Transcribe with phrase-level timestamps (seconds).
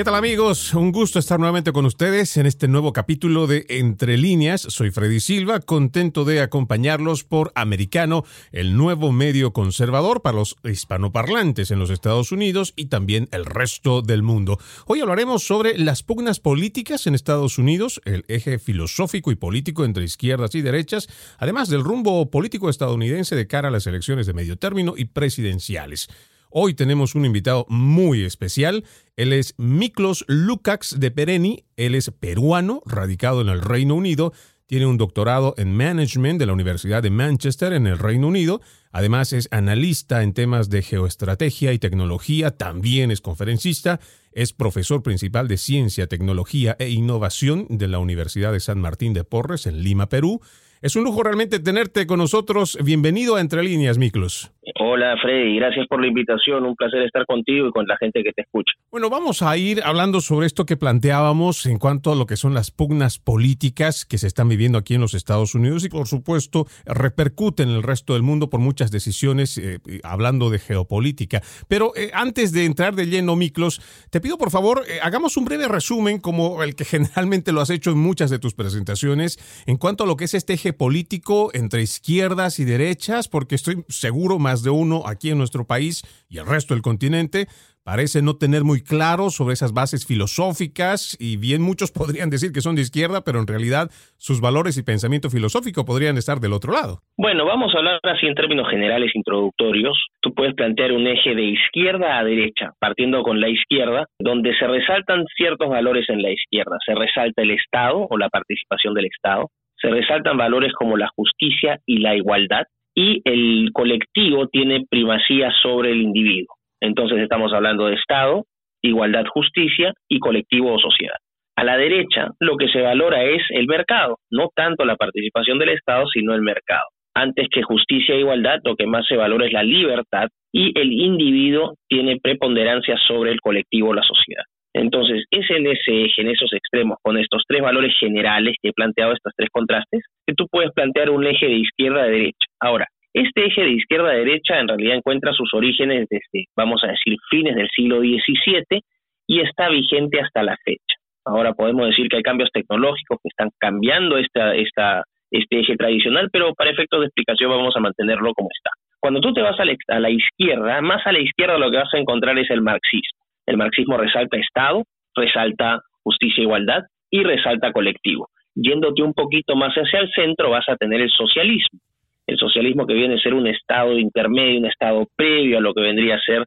[0.00, 0.72] ¿Qué tal amigos?
[0.72, 4.62] Un gusto estar nuevamente con ustedes en este nuevo capítulo de Entre líneas.
[4.62, 11.70] Soy Freddy Silva, contento de acompañarlos por Americano, el nuevo medio conservador para los hispanoparlantes
[11.70, 14.58] en los Estados Unidos y también el resto del mundo.
[14.86, 20.04] Hoy hablaremos sobre las pugnas políticas en Estados Unidos, el eje filosófico y político entre
[20.04, 24.56] izquierdas y derechas, además del rumbo político estadounidense de cara a las elecciones de medio
[24.56, 26.08] término y presidenciales.
[26.52, 28.84] Hoy tenemos un invitado muy especial.
[29.16, 31.64] Él es Miklos Lukács de Pereni.
[31.76, 34.32] Él es peruano, radicado en el Reino Unido.
[34.66, 38.60] Tiene un doctorado en Management de la Universidad de Manchester en el Reino Unido.
[38.90, 42.50] Además es analista en temas de geoestrategia y tecnología.
[42.50, 44.00] También es conferencista.
[44.32, 49.22] Es profesor principal de Ciencia, Tecnología e Innovación de la Universidad de San Martín de
[49.22, 50.40] Porres en Lima, Perú.
[50.82, 52.78] Es un lujo realmente tenerte con nosotros.
[52.82, 54.50] Bienvenido a Entre Líneas, Miklos.
[54.78, 55.56] Hola, Freddy.
[55.56, 56.64] Gracias por la invitación.
[56.64, 58.72] Un placer estar contigo y con la gente que te escucha.
[58.90, 62.54] Bueno, vamos a ir hablando sobre esto que planteábamos en cuanto a lo que son
[62.54, 66.66] las pugnas políticas que se están viviendo aquí en los Estados Unidos y, por supuesto,
[66.84, 71.42] repercuten en el resto del mundo por muchas decisiones, eh, hablando de geopolítica.
[71.68, 75.44] Pero eh, antes de entrar de lleno, Miklos, te pido, por favor, eh, hagamos un
[75.44, 79.76] breve resumen, como el que generalmente lo has hecho en muchas de tus presentaciones, en
[79.76, 84.38] cuanto a lo que es este eje político entre izquierdas y derechas, porque estoy seguro
[84.38, 87.46] más de uno aquí en nuestro país y el resto del continente
[87.84, 92.60] parece no tener muy claro sobre esas bases filosóficas y bien muchos podrían decir que
[92.60, 96.72] son de izquierda, pero en realidad sus valores y pensamiento filosófico podrían estar del otro
[96.72, 97.00] lado.
[97.16, 99.96] Bueno, vamos a hablar así en términos generales introductorios.
[100.20, 104.66] Tú puedes plantear un eje de izquierda a derecha, partiendo con la izquierda, donde se
[104.66, 106.76] resaltan ciertos valores en la izquierda.
[106.86, 109.48] Se resalta el Estado o la participación del Estado,
[109.80, 112.64] se resaltan valores como la justicia y la igualdad
[113.00, 116.54] y el colectivo tiene primacía sobre el individuo.
[116.82, 118.44] Entonces estamos hablando de Estado,
[118.82, 121.16] igualdad, justicia y colectivo o sociedad.
[121.56, 125.70] A la derecha lo que se valora es el mercado, no tanto la participación del
[125.70, 126.88] Estado, sino el mercado.
[127.14, 130.92] Antes que justicia e igualdad, lo que más se valora es la libertad y el
[130.92, 134.44] individuo tiene preponderancia sobre el colectivo o la sociedad.
[134.72, 138.72] Entonces, es en ese eje, en esos extremos, con estos tres valores generales que he
[138.72, 142.46] planteado, estos tres contrastes, que tú puedes plantear un eje de izquierda a derecha.
[142.60, 146.88] Ahora, este eje de izquierda a derecha en realidad encuentra sus orígenes desde, vamos a
[146.88, 148.80] decir, fines del siglo XVII
[149.26, 150.96] y está vigente hasta la fecha.
[151.24, 156.28] Ahora podemos decir que hay cambios tecnológicos que están cambiando esta, esta, este eje tradicional,
[156.32, 158.70] pero para efectos de explicación vamos a mantenerlo como está.
[159.00, 161.78] Cuando tú te vas a la, a la izquierda, más a la izquierda lo que
[161.78, 163.19] vas a encontrar es el marxismo.
[163.50, 164.84] El marxismo resalta Estado,
[165.16, 168.28] resalta justicia e igualdad y resalta colectivo.
[168.54, 171.80] Yéndote un poquito más hacia el centro vas a tener el socialismo.
[172.28, 175.80] El socialismo que viene a ser un Estado intermedio, un Estado previo a lo que
[175.80, 176.44] vendría a ser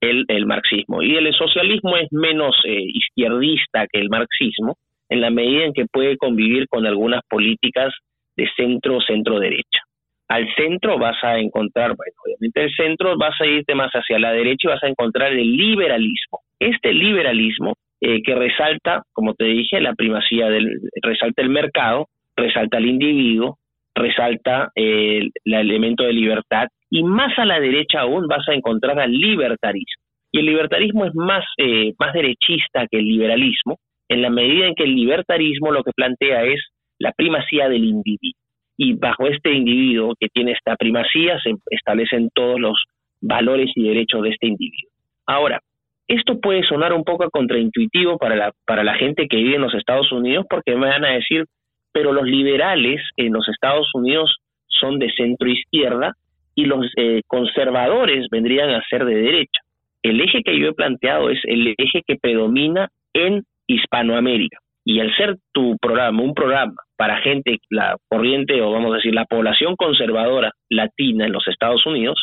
[0.00, 1.02] el, el marxismo.
[1.02, 4.76] Y el socialismo es menos eh, izquierdista que el marxismo
[5.08, 7.92] en la medida en que puede convivir con algunas políticas
[8.36, 9.80] de centro centro derecha
[10.28, 14.32] al centro vas a encontrar, bueno, obviamente el centro vas a irte más hacia la
[14.32, 16.40] derecha y vas a encontrar el liberalismo.
[16.58, 20.68] Este liberalismo eh, que resalta, como te dije, la primacía del,
[21.02, 23.58] resalta el mercado, resalta el individuo,
[23.94, 29.12] resalta el, elemento de libertad y más a la derecha aún vas a encontrar al
[29.12, 30.02] libertarismo.
[30.32, 33.78] Y el libertarismo es más, eh, más derechista que el liberalismo,
[34.08, 36.60] en la medida en que el libertarismo lo que plantea es
[36.98, 38.38] la primacía del individuo
[38.76, 42.84] y bajo este individuo que tiene esta primacía se establecen todos los
[43.20, 44.90] valores y derechos de este individuo.
[45.26, 45.60] Ahora,
[46.06, 49.74] esto puede sonar un poco contraintuitivo para la, para la gente que vive en los
[49.74, 51.44] Estados Unidos porque me van a decir,
[51.92, 54.36] pero los liberales en los Estados Unidos
[54.68, 56.12] son de centro izquierda
[56.54, 59.60] y los eh, conservadores vendrían a ser de derecha.
[60.02, 64.58] El eje que yo he planteado es el eje que predomina en Hispanoamérica.
[64.84, 69.14] Y al ser tu programa un programa para gente, la corriente o vamos a decir
[69.14, 72.22] la población conservadora latina en los Estados Unidos,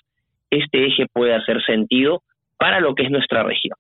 [0.51, 2.22] este eje puede hacer sentido
[2.62, 3.75] para lo que es nuestra región.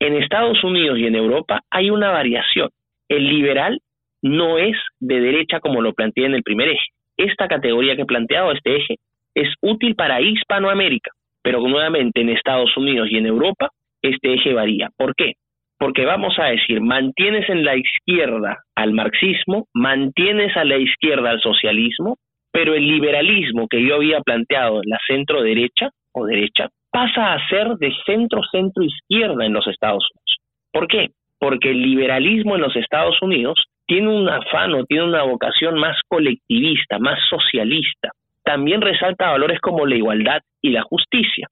[0.00, 2.68] En Estados Unidos y en Europa hay una variación.
[3.08, 3.78] El liberal
[4.22, 6.86] no es de derecha como lo planteé en el primer eje.
[7.16, 8.96] Esta categoría que he planteado, este eje,
[9.36, 11.12] es útil para Hispanoamérica,
[11.44, 13.68] pero nuevamente en Estados Unidos y en Europa
[14.02, 14.90] este eje varía.
[14.96, 15.34] ¿Por qué?
[15.78, 21.40] Porque vamos a decir, mantienes en la izquierda al marxismo, mantienes a la izquierda al
[21.40, 22.16] socialismo,
[22.50, 27.74] pero el liberalismo que yo había planteado la centro derecha o derecha pasa a ser
[27.78, 30.36] de centro-centro-izquierda en los Estados Unidos.
[30.72, 31.08] ¿Por qué?
[31.40, 35.98] Porque el liberalismo en los Estados Unidos tiene un afán o tiene una vocación más
[36.06, 38.10] colectivista, más socialista.
[38.44, 41.48] También resalta valores como la igualdad y la justicia.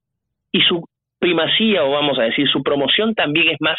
[0.53, 0.85] Y su
[1.19, 3.77] primacía, o vamos a decir, su promoción también es más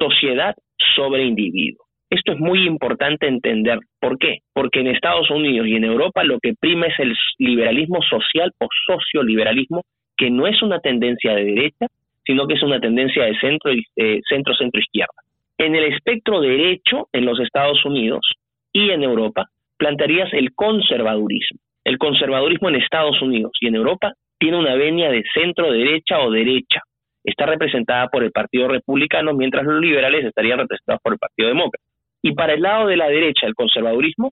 [0.00, 0.54] sociedad
[0.94, 1.84] sobre individuo.
[2.08, 3.80] Esto es muy importante entender.
[4.00, 4.38] ¿Por qué?
[4.54, 8.68] Porque en Estados Unidos y en Europa lo que prima es el liberalismo social o
[8.86, 9.82] socioliberalismo
[10.16, 11.86] que no es una tendencia de derecha,
[12.24, 15.14] sino que es una tendencia de centro eh, centro centro izquierda.
[15.58, 18.26] En el espectro derecho en los Estados Unidos
[18.72, 19.46] y en Europa
[19.78, 21.58] plantearías el conservadurismo.
[21.84, 26.30] El conservadurismo en Estados Unidos y en Europa tiene una venia de centro derecha o
[26.30, 26.82] derecha.
[27.24, 31.84] Está representada por el Partido Republicano, mientras los liberales estarían representados por el Partido Demócrata.
[32.22, 34.30] Y para el lado de la derecha, el conservadurismo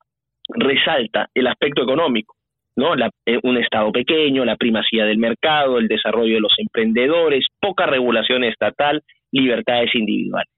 [0.48, 2.34] resalta el aspecto económico.
[2.76, 2.94] ¿No?
[3.26, 8.44] Eh, un Estado pequeño, la primacía del mercado, el desarrollo de los emprendedores, poca regulación
[8.44, 10.49] estatal, libertades individuales.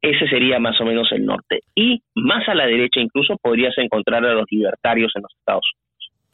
[0.00, 1.60] Ese sería más o menos el norte.
[1.74, 5.81] Y más a la derecha incluso podrías encontrar a los libertarios en los Estados Unidos.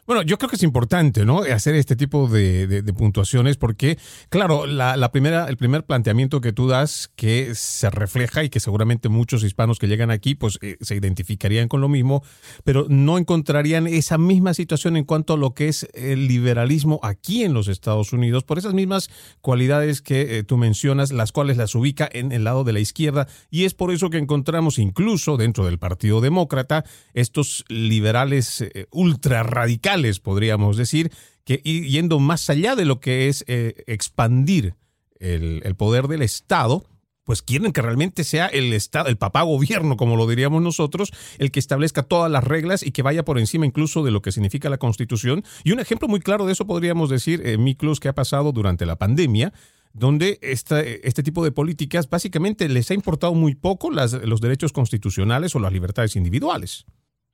[0.09, 1.43] Bueno, yo creo que es importante, ¿no?
[1.43, 3.99] Hacer este tipo de, puntuaciones porque,
[4.31, 9.11] claro, la, primera, el primer planteamiento que tú das que se refleja y que seguramente
[9.11, 12.23] muchos hispanos que llegan aquí, pues eh, se identificarían con lo mismo,
[12.65, 17.45] pero no encontrarían esa misma situación en cuanto a lo que es el liberalismo aquí
[17.45, 19.11] en los Estados Unidos por esas mismas
[19.43, 23.29] cualidades que eh, tú mencionas, las cuales las ubica en el lado de la izquierda
[23.51, 29.43] y es por eso que encontramos incluso dentro del Partido Demócrata estos liberales eh, ultra
[29.43, 31.11] radicales podríamos decir,
[31.45, 34.75] que yendo más allá de lo que es eh, expandir
[35.19, 36.85] el, poder del Estado,
[37.25, 41.51] pues quieren que realmente sea el Estado, el papá gobierno, como lo diríamos nosotros, el
[41.51, 44.71] que establezca todas las reglas y que vaya por encima incluso de lo que significa
[44.71, 45.45] la Constitución.
[45.65, 48.87] Y un ejemplo muy claro de eso podríamos decir, eh, Miklos, que ha pasado durante
[48.87, 49.53] la pandemia,
[49.93, 55.61] donde este tipo de políticas básicamente les ha importado muy poco los derechos constitucionales o
[55.61, 56.87] las libertades individuales.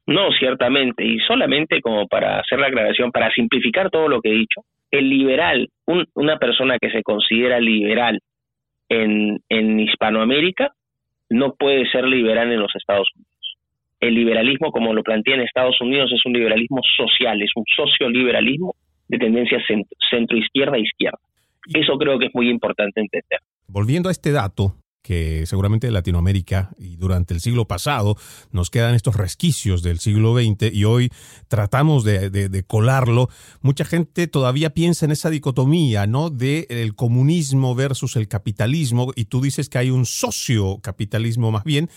[0.07, 4.35] No, ciertamente, y solamente como para hacer la aclaración, para simplificar todo lo que he
[4.35, 4.61] dicho,
[4.91, 5.69] el liberal,
[6.15, 8.21] una persona que se considera liberal
[8.89, 10.73] en, en Hispanoamérica,
[11.31, 13.31] no puede ser liberal en los Estados Unidos.
[14.01, 18.75] El liberalismo, como lo plantea en Estados Unidos, es un liberalismo social, es un socioliberalismo
[19.09, 19.59] de tendencia
[20.11, 21.19] centro-izquierda e izquierda.
[21.73, 23.41] Eso creo que es muy importante entender.
[23.69, 24.75] Volviendo a este dato,
[25.05, 28.17] que seguramente en Latinoamérica y durante el siglo pasado
[28.53, 31.11] nos quedan estos resquicios del siglo XX y hoy
[31.47, 33.29] tratamos de, colarlo.
[33.61, 36.31] Mucha gente todavía piensa en esa dicotomía, ¿no?
[36.31, 41.91] De el comunismo versus el capitalismo y tú dices que hay un sociocapitalismo más bien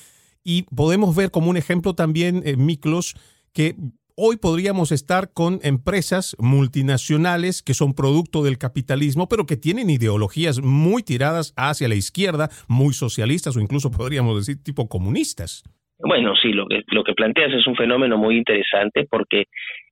[0.43, 3.15] y podemos ver como un ejemplo también, eh, Miklos,
[3.53, 3.77] que
[4.19, 10.59] hoy podríamos estar con empresas multinacionales que son producto del capitalismo, pero que tienen ideologías
[10.59, 15.63] muy tiradas hacia la izquierda, muy socialistas o incluso podríamos decir tipo comunistas.
[15.99, 19.45] Bueno, sí, lo que, lo que planteas es un fenómeno muy interesante porque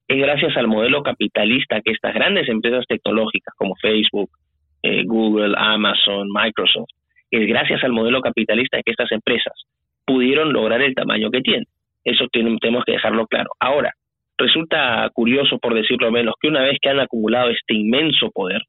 [0.08, 4.30] es gracias al modelo capitalista que estas grandes empresas tecnológicas como Facebook,
[4.82, 6.90] eh, Google, Amazon, Microsoft,
[7.30, 9.54] es gracias al modelo capitalista que estas empresas
[10.04, 11.66] pudieron lograr el tamaño que tienen.
[12.04, 13.50] Eso tenemos que dejarlo claro.
[13.60, 13.94] Ahora,
[14.38, 18.62] Resulta curioso, por decirlo menos, que una vez que han acumulado este inmenso poder,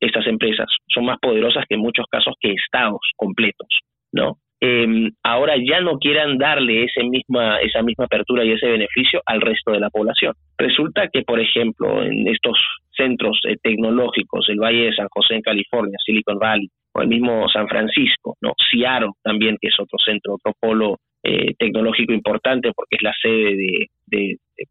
[0.00, 3.68] estas empresas son más poderosas que en muchos casos que estados completos,
[4.12, 4.38] ¿no?
[4.60, 9.40] Em, ahora ya no quieran darle ese misma, esa misma apertura y ese beneficio al
[9.40, 10.34] resto de la población.
[10.56, 12.58] Resulta que, por ejemplo, en estos
[12.90, 17.48] centros eh, tecnológicos, el Valle de San José en California, Silicon Valley, o el mismo
[17.48, 18.52] San Francisco, ¿no?
[18.70, 23.56] Seattle también, que es otro centro, otro polo eh, tecnológico importante porque es la sede
[23.56, 23.86] de,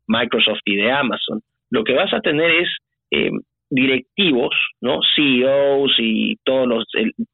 [0.08, 2.70] Microsoft y de Amazon, lo que vas a tener es
[3.12, 3.32] eh,
[3.70, 5.00] directivos, ¿no?
[5.16, 6.86] CEOs y todos los,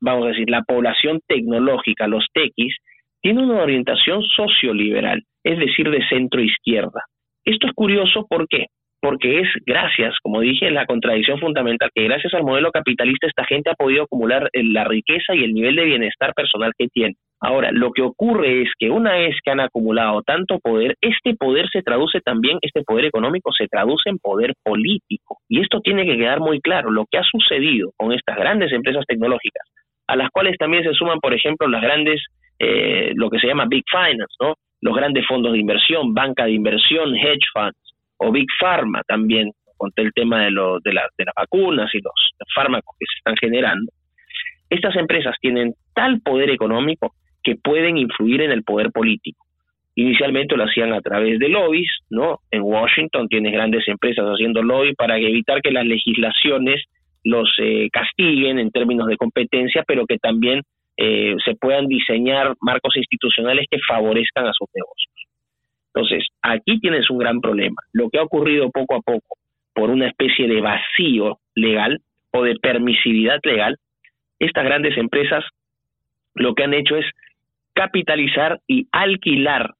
[0.01, 2.75] vamos a decir, la población tecnológica, los techis,
[3.21, 7.01] tiene una orientación socioliberal, es decir, de centro izquierda.
[7.45, 8.65] Esto es curioso, ¿por qué?
[9.01, 13.69] Porque es gracias, como dije, la contradicción fundamental, que gracias al modelo capitalista esta gente
[13.69, 17.15] ha podido acumular la riqueza y el nivel de bienestar personal que tiene.
[17.45, 21.67] Ahora, lo que ocurre es que una vez que han acumulado tanto poder, este poder
[21.69, 25.39] se traduce también, este poder económico se traduce en poder político.
[25.49, 26.89] Y esto tiene que quedar muy claro.
[26.89, 29.67] Lo que ha sucedido con estas grandes empresas tecnológicas,
[30.07, 32.23] a las cuales también se suman, por ejemplo, las grandes,
[32.59, 34.53] eh, lo que se llama Big Finance, ¿no?
[34.79, 39.91] Los grandes fondos de inversión, banca de inversión, hedge funds, o Big Pharma también, con
[39.97, 42.13] el tema de, de, las vacunas y los
[42.55, 43.91] fármacos que se están generando.
[44.69, 47.11] Estas empresas tienen tal poder económico
[47.43, 49.45] que pueden influir en el poder político.
[49.95, 52.39] Inicialmente lo hacían a través de lobbies, ¿no?
[52.49, 56.83] En Washington tienes grandes empresas haciendo lobby para evitar que las legislaciones
[57.23, 60.61] los eh, castiguen en términos de competencia, pero que también
[60.97, 65.13] eh, se puedan diseñar marcos institucionales que favorezcan a sus negocios.
[65.93, 67.75] Entonces, aquí tienes un gran problema.
[67.93, 69.37] Lo que ha ocurrido poco a poco
[69.73, 71.99] por una especie de vacío legal
[72.31, 73.77] o de permisividad legal,
[74.39, 75.45] estas grandes empresas
[76.35, 77.05] lo que han hecho es
[77.73, 79.73] capitalizar y alquilar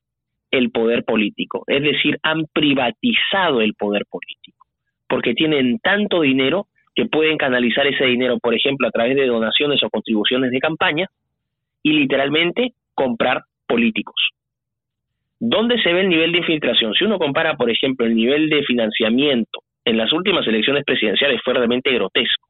[0.51, 4.67] el poder político, es decir, han privatizado el poder político,
[5.07, 9.83] porque tienen tanto dinero que pueden canalizar ese dinero, por ejemplo, a través de donaciones
[9.83, 11.07] o contribuciones de campaña
[11.81, 14.15] y literalmente comprar políticos.
[15.39, 16.93] ¿Dónde se ve el nivel de infiltración?
[16.93, 21.53] Si uno compara, por ejemplo, el nivel de financiamiento en las últimas elecciones presidenciales fue
[21.55, 22.47] realmente grotesco.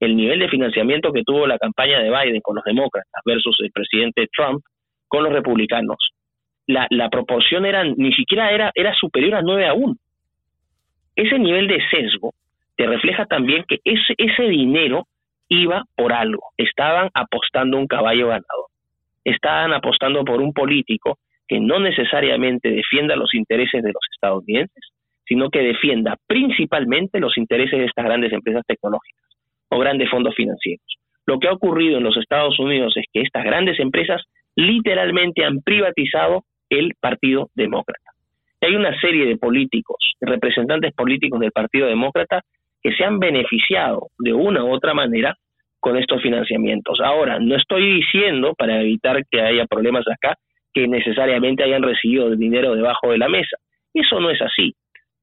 [0.00, 3.70] El nivel de financiamiento que tuvo la campaña de Biden con los demócratas versus el
[3.70, 4.62] presidente Trump
[5.12, 5.98] con los republicanos,
[6.66, 9.94] la, proporción era, ni siquiera era, era superior a 9 a 1.
[11.16, 12.32] Ese nivel de sesgo
[12.76, 15.06] te refleja también que ese, ese dinero
[15.48, 16.44] iba por algo.
[16.56, 18.68] Estaban apostando un caballo ganador.
[19.22, 24.92] Estaban apostando por un político que no necesariamente defienda los intereses de los estadounidenses,
[25.26, 29.28] sino que defienda principalmente los intereses de estas grandes empresas tecnológicas
[29.68, 30.86] o grandes fondos financieros.
[31.26, 34.22] Lo que ha ocurrido en los Estados Unidos es que estas grandes empresas
[34.56, 38.12] literalmente han privatizado el Partido Demócrata.
[38.60, 42.42] hay una serie de políticos, representantes políticos del Partido Demócrata,
[42.80, 45.36] que se han beneficiado de una u otra manera
[45.80, 47.00] con estos financiamientos.
[47.00, 50.36] Ahora, no estoy diciendo, para evitar que haya problemas acá,
[50.72, 53.56] que necesariamente hayan recibido dinero debajo de la mesa.
[53.92, 54.74] Eso no es así.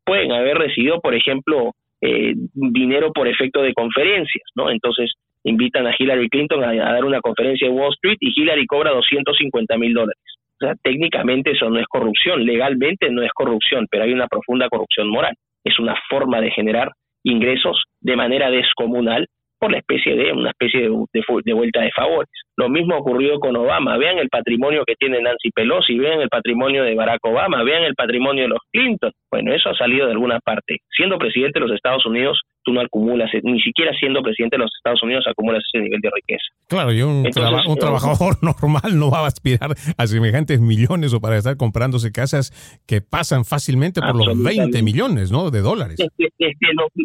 [0.03, 1.71] Pueden haber recibido, por ejemplo,
[2.01, 4.69] eh, dinero por efecto de conferencias, ¿no?
[4.69, 5.13] Entonces
[5.49, 9.77] invitan a Hillary Clinton a, dar una conferencia en Wall Street y Hillary cobra 250
[9.77, 10.21] mil dólares.
[10.61, 14.67] O sea, técnicamente eso no es corrupción, legalmente no es corrupción, pero hay una profunda
[14.69, 15.33] corrupción moral.
[15.63, 16.91] Es una forma de generar
[17.23, 19.27] ingresos de manera descomunal
[19.59, 22.29] por la especie de una especie de, vuelta de favores.
[22.55, 23.97] Lo mismo ocurrió con Obama.
[23.97, 27.93] Vean el patrimonio que tiene Nancy Pelosi, vean el patrimonio de Barack Obama, vean el
[27.93, 29.11] patrimonio de los Clinton.
[29.29, 30.77] Bueno, eso ha salido de alguna parte.
[30.89, 34.71] Siendo presidente de los Estados Unidos, tú no acumulas, ni siquiera siendo presidente de los
[34.75, 36.43] Estados Unidos acumulas ese nivel de riqueza.
[36.67, 37.25] Claro, y un,
[37.67, 42.51] un trabajador normal no va a aspirar a semejantes millones o para estar comprándose casas
[42.87, 45.51] que pasan fácilmente por los 20 millones ¿no?
[45.51, 45.97] de dólares.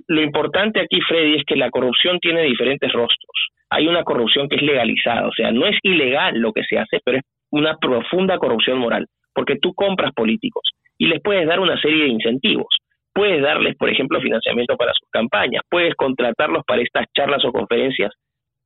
[0.08, 3.30] lo importante aquí, Freddy, es que la corrupción tiene diferentes rostros.
[3.70, 7.00] Hay una corrupción que es legalizada, o sea, no es ilegal lo que se hace,
[7.04, 10.62] pero es una profunda corrupción moral, porque tú compras políticos
[10.98, 12.66] y les puedes dar una serie de incentivos.
[13.14, 18.12] Puedes darles, por ejemplo, financiamiento para sus campañas, puedes contratarlos para estas charlas o conferencias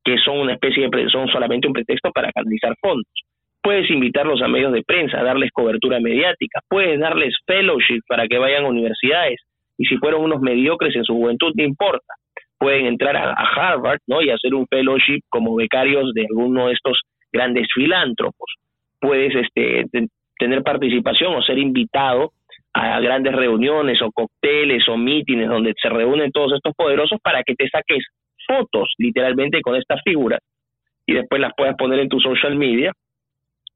[0.03, 3.13] que son una especie de son solamente un pretexto para canalizar fondos.
[3.61, 8.65] Puedes invitarlos a medios de prensa, darles cobertura mediática, puedes darles fellowship para que vayan
[8.65, 9.39] a universidades
[9.77, 12.13] y si fueron unos mediocres en su juventud, no importa
[12.59, 14.21] pueden entrar a, Harvard ¿no?
[14.21, 17.01] y hacer un fellowship como becarios de alguno de estos
[17.31, 18.53] grandes filántropos.
[18.99, 19.85] Puedes este,
[20.37, 22.33] tener participación o ser invitado
[22.81, 27.55] a grandes reuniones o cócteles o mítines donde se reúnen todos estos poderosos para que
[27.55, 28.05] te saques
[28.47, 30.39] fotos literalmente con estas figuras
[31.05, 32.91] y después las puedas poner en tu social media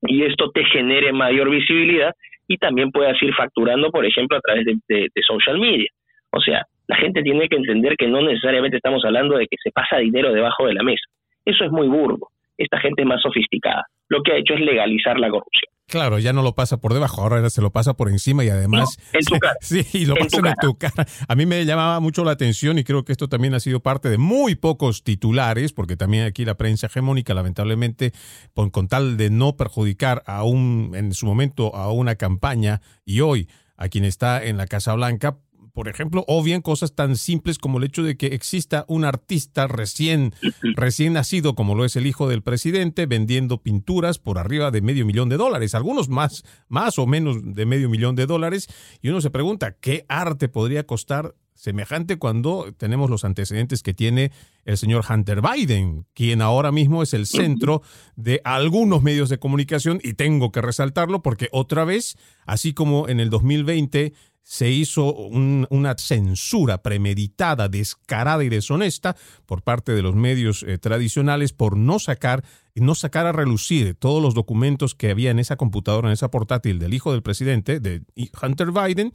[0.03, 2.11] y esto te genere mayor visibilidad
[2.47, 5.89] y también puedas ir facturando, por ejemplo, a través de social media.
[6.31, 9.71] O sea, la gente tiene que entender que no necesariamente estamos hablando de que se
[9.71, 11.05] pasa dinero debajo de la mesa.
[11.45, 12.27] Eso es muy burdo.
[12.57, 13.85] Esta gente más sofisticada.
[14.09, 15.73] Lo que ha hecho es legalizar la corrupción.
[15.87, 18.97] Claro, ya no lo pasa por debajo, ahora se lo pasa por encima y además...
[19.13, 19.55] en tu cara.
[19.61, 21.05] Sí, lo pasa en tu cara.
[21.27, 24.09] A mí me llamaba mucho la atención y creo que esto también ha sido parte
[24.09, 28.11] de muy pocos titulares, porque también aquí la prensa hegemónica, lamentablemente,
[28.53, 33.19] con, con tal de no perjudicar a un, en su momento a una campaña y
[33.21, 35.37] hoy a quien está en la Casa Blanca,
[35.73, 39.67] por ejemplo, o bien cosas tan simples como el hecho de que exista un artista
[39.67, 40.33] recién,
[40.75, 45.05] recién nacido, como lo es el hijo del presidente, vendiendo pinturas por arriba de medio
[45.05, 48.67] millón de dólares, algunos más, más o menos de medio millón de dólares,
[49.01, 54.31] y uno se pregunta, ¿qué arte podría costar semejante cuando tenemos los antecedentes que tiene
[54.65, 57.81] el señor Hunter Biden, quien ahora mismo es el centro
[58.15, 63.19] de algunos medios de comunicación y tengo que resaltarlo porque otra vez, así como en
[63.19, 70.63] el 2020 se hizo una censura premeditada, descarada y deshonesta por parte de los medios
[70.63, 72.43] eh, tradicionales por no sacar
[72.75, 76.79] no sacar a relucir todos los documentos que había en esa computadora, en esa portátil
[76.79, 78.01] del hijo del presidente, de
[78.41, 79.11] Hunter Biden,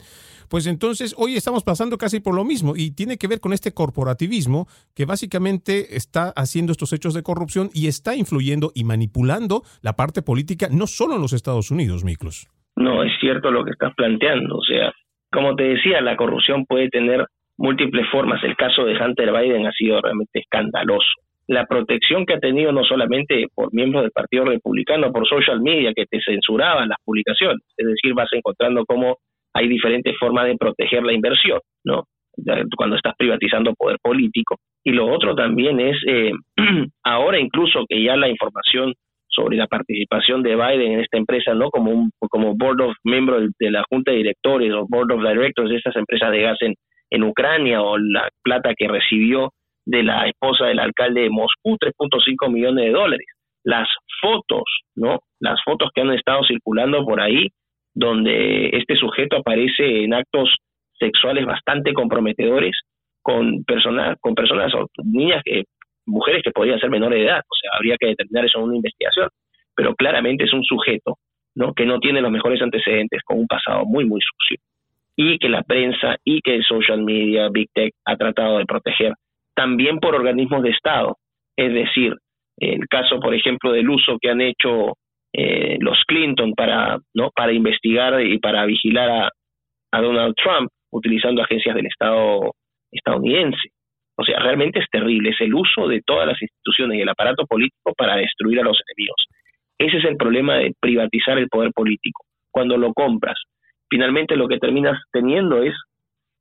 [0.49, 3.73] pues entonces hoy estamos pasando casi por lo mismo y tiene que ver con este
[3.73, 9.97] corporativismo que básicamente está haciendo estos hechos de corrupción y está influyendo y manipulando la
[9.97, 12.47] parte política no solo en los Estados Unidos, Miklos.
[12.75, 14.55] No, es cierto lo que estás planteando.
[14.55, 14.93] O sea,
[15.31, 17.25] como te decía, la corrupción puede tener
[17.57, 18.43] múltiples formas.
[18.43, 21.09] El caso de Hunter Biden ha sido realmente escandaloso.
[21.47, 25.93] La protección que ha tenido no solamente por miembros del Partido Republicano, por social media
[25.95, 29.17] que te censuraban las publicaciones, es decir, vas encontrando cómo
[29.53, 32.03] hay diferentes formas de proteger la inversión, ¿no?
[32.77, 34.57] Cuando estás privatizando poder político.
[34.83, 36.31] Y lo otro también es, eh,
[37.03, 38.93] ahora incluso que ya la información
[39.39, 41.69] sobre la participación de Biden en esta empresa, ¿no?
[41.69, 45.69] Como un como board of miembro de la junta de directores o board of directors
[45.69, 46.75] de estas empresas de gas en,
[47.09, 49.51] en Ucrania o la plata que recibió
[49.85, 53.27] de la esposa del alcalde de Moscú, 3.5 millones de dólares.
[53.63, 53.87] Las
[54.21, 54.63] fotos,
[54.95, 55.19] ¿no?
[55.39, 57.47] Las fotos que han estado circulando por ahí,
[57.93, 60.55] donde este sujeto aparece en actos
[60.99, 62.77] sexuales bastante comprometedores
[63.21, 64.71] con personas, con personas
[65.03, 65.63] niñas que
[66.09, 68.75] mujeres que podían ser menores de edad, o sea, habría que determinar eso en una
[68.75, 69.29] investigación,
[69.75, 71.17] pero claramente es un sujeto
[71.55, 71.73] ¿no?
[71.73, 74.57] que no tiene los mejores antecedentes, con un pasado muy, muy sucio,
[75.15, 79.13] y que la prensa y que el social media, Big Tech, ha tratado de proteger
[79.55, 81.17] también por organismos de Estado,
[81.57, 82.15] es decir,
[82.57, 84.93] el caso, por ejemplo, del uso que han hecho
[85.33, 87.29] eh, los Clinton para, ¿no?
[87.35, 89.29] para investigar y para vigilar a,
[89.91, 92.51] a Donald Trump utilizando agencias del Estado
[92.91, 93.69] estadounidense.
[94.19, 97.45] O sea, realmente es terrible, es el uso de todas las instituciones y el aparato
[97.45, 99.25] político para destruir a los enemigos.
[99.77, 102.25] Ese es el problema de privatizar el poder político.
[102.51, 103.39] Cuando lo compras,
[103.89, 105.73] finalmente lo que terminas teniendo es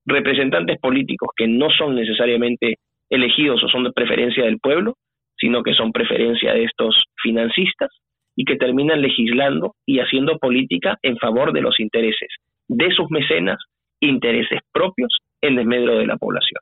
[0.06, 2.78] representantes políticos que no son necesariamente
[3.11, 4.94] elegidos o son de preferencia del pueblo,
[5.37, 7.90] sino que son preferencia de estos financistas
[8.35, 12.28] y que terminan legislando y haciendo política en favor de los intereses
[12.67, 13.58] de sus mecenas,
[14.00, 16.60] intereses propios en desmedro de la población.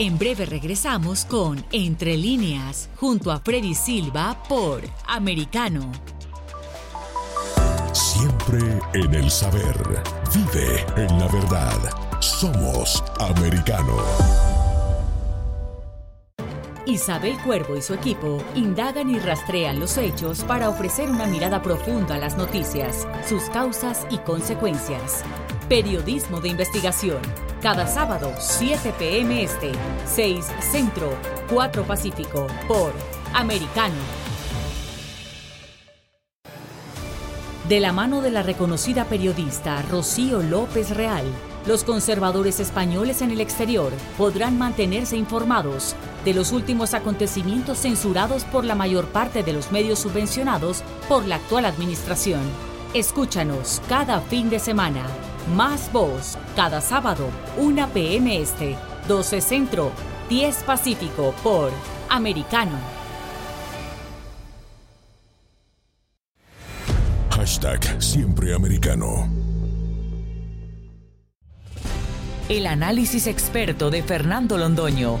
[0.00, 5.92] En breve regresamos con Entre líneas, junto a Freddy Silva por Americano.
[7.92, 10.02] Siempre en el saber.
[10.34, 11.76] Vive en la verdad.
[12.18, 13.94] Somos Americano.
[16.86, 22.14] Isabel Cuervo y su equipo indagan y rastrean los hechos para ofrecer una mirada profunda
[22.14, 25.24] a las noticias, sus causas y consecuencias.
[25.70, 27.22] Periodismo de investigación
[27.62, 29.40] cada sábado, 7 p.m.
[29.40, 29.70] Este,
[30.04, 31.16] 6 Centro,
[31.48, 32.92] 4 Pacífico, por
[33.34, 33.94] Americano.
[37.68, 41.24] De la mano de la reconocida periodista Rocío López Real,
[41.68, 48.64] los conservadores españoles en el exterior podrán mantenerse informados de los últimos acontecimientos censurados por
[48.64, 52.40] la mayor parte de los medios subvencionados por la actual administración.
[52.92, 55.06] Escúchanos cada fin de semana
[55.48, 58.40] más Voz, cada sábado, 1 p.m.
[58.40, 58.76] Este,
[59.08, 59.92] 12 Centro,
[60.28, 61.72] 10 Pacífico por
[62.08, 62.78] Americano.
[67.30, 69.28] Hashtag Siempre Americano.
[72.48, 75.20] El análisis experto de Fernando Londoño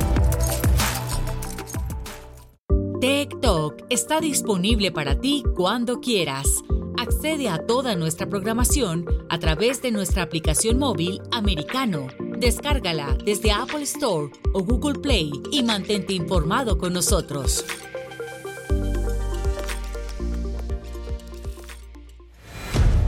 [3.01, 6.63] TikTok está disponible para ti cuando quieras.
[6.99, 12.09] Accede a toda nuestra programación a través de nuestra aplicación móvil americano.
[12.37, 17.65] Descárgala desde Apple Store o Google Play y mantente informado con nosotros.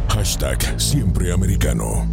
[0.10, 2.08] Hashtag Siempre Americano.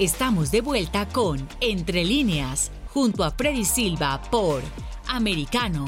[0.00, 4.60] Estamos de vuelta con Entre líneas, junto a Freddy Silva por
[5.08, 5.86] Americano.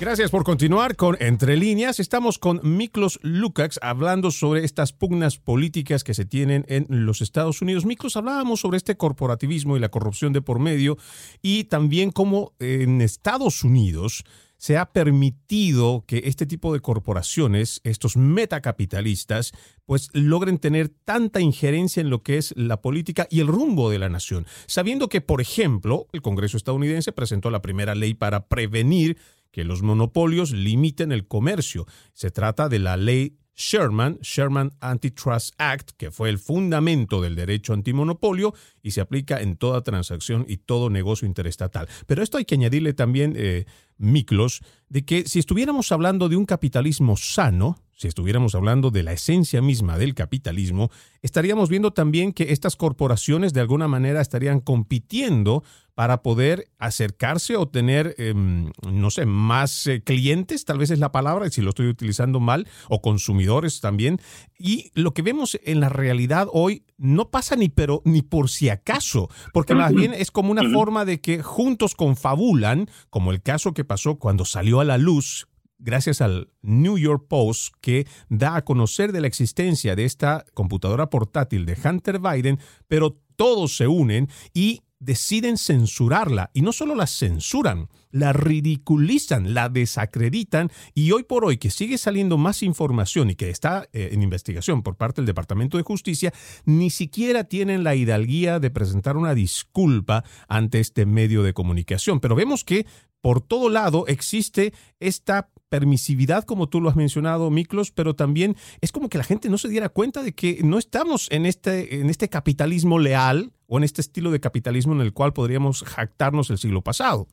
[0.00, 2.00] Gracias por continuar con Entre líneas.
[2.00, 7.62] Estamos con Miklos Lukács hablando sobre estas pugnas políticas que se tienen en los Estados
[7.62, 7.86] Unidos.
[7.86, 10.98] Miklos, hablábamos sobre este corporativismo y la corrupción de por medio
[11.40, 14.24] y también cómo en Estados Unidos
[14.62, 19.50] se ha permitido que este tipo de corporaciones, estos metacapitalistas,
[19.86, 23.98] pues logren tener tanta injerencia en lo que es la política y el rumbo de
[23.98, 29.18] la nación, sabiendo que, por ejemplo, el Congreso estadounidense presentó la primera ley para prevenir
[29.50, 31.88] que los monopolios limiten el comercio.
[32.12, 37.72] Se trata de la ley Sherman, Sherman Antitrust Act, que fue el fundamento del derecho
[37.72, 41.88] antimonopolio y se aplica en toda transacción y todo negocio interestatal.
[42.06, 43.66] Pero esto hay que añadirle también, eh,
[43.98, 49.12] Miklos, de que si estuviéramos hablando de un capitalismo sano, si estuviéramos hablando de la
[49.12, 55.62] esencia misma del capitalismo, estaríamos viendo también que estas corporaciones de alguna manera estarían compitiendo
[55.94, 61.12] para poder acercarse o tener, em, no sé, más eh, clientes, tal vez es la
[61.12, 64.20] palabra, si lo estoy utilizando mal, o consumidores también.
[64.58, 68.68] Y lo que vemos en la realidad hoy no pasa ni pero ni por si
[68.68, 73.74] acaso, porque más bien es como una forma de que juntos confabulan, como el caso
[73.74, 75.46] que pasó cuando salió a la luz
[75.82, 81.10] gracias al New York Post que da a conocer de la existencia de esta computadora
[81.10, 86.50] portátil de Hunter Biden, pero todos se unen y deciden censurarla.
[86.54, 91.98] Y no solo la censuran, la ridiculizan, la desacreditan y hoy por hoy que sigue
[91.98, 96.32] saliendo más información y que está eh, en investigación por parte del Departamento de Justicia,
[96.64, 102.20] ni siquiera tienen la hidalguía de presentar una disculpa ante este medio de comunicación.
[102.20, 102.86] Pero vemos que
[103.22, 108.92] por todo lado existe esta permisividad, como tú lo has mencionado, Miklos, pero también es
[108.92, 112.10] como que la gente no se diera cuenta de que no estamos en este, en
[112.10, 116.58] este capitalismo leal o en este estilo de capitalismo en el cual podríamos jactarnos el
[116.58, 117.24] siglo pasado.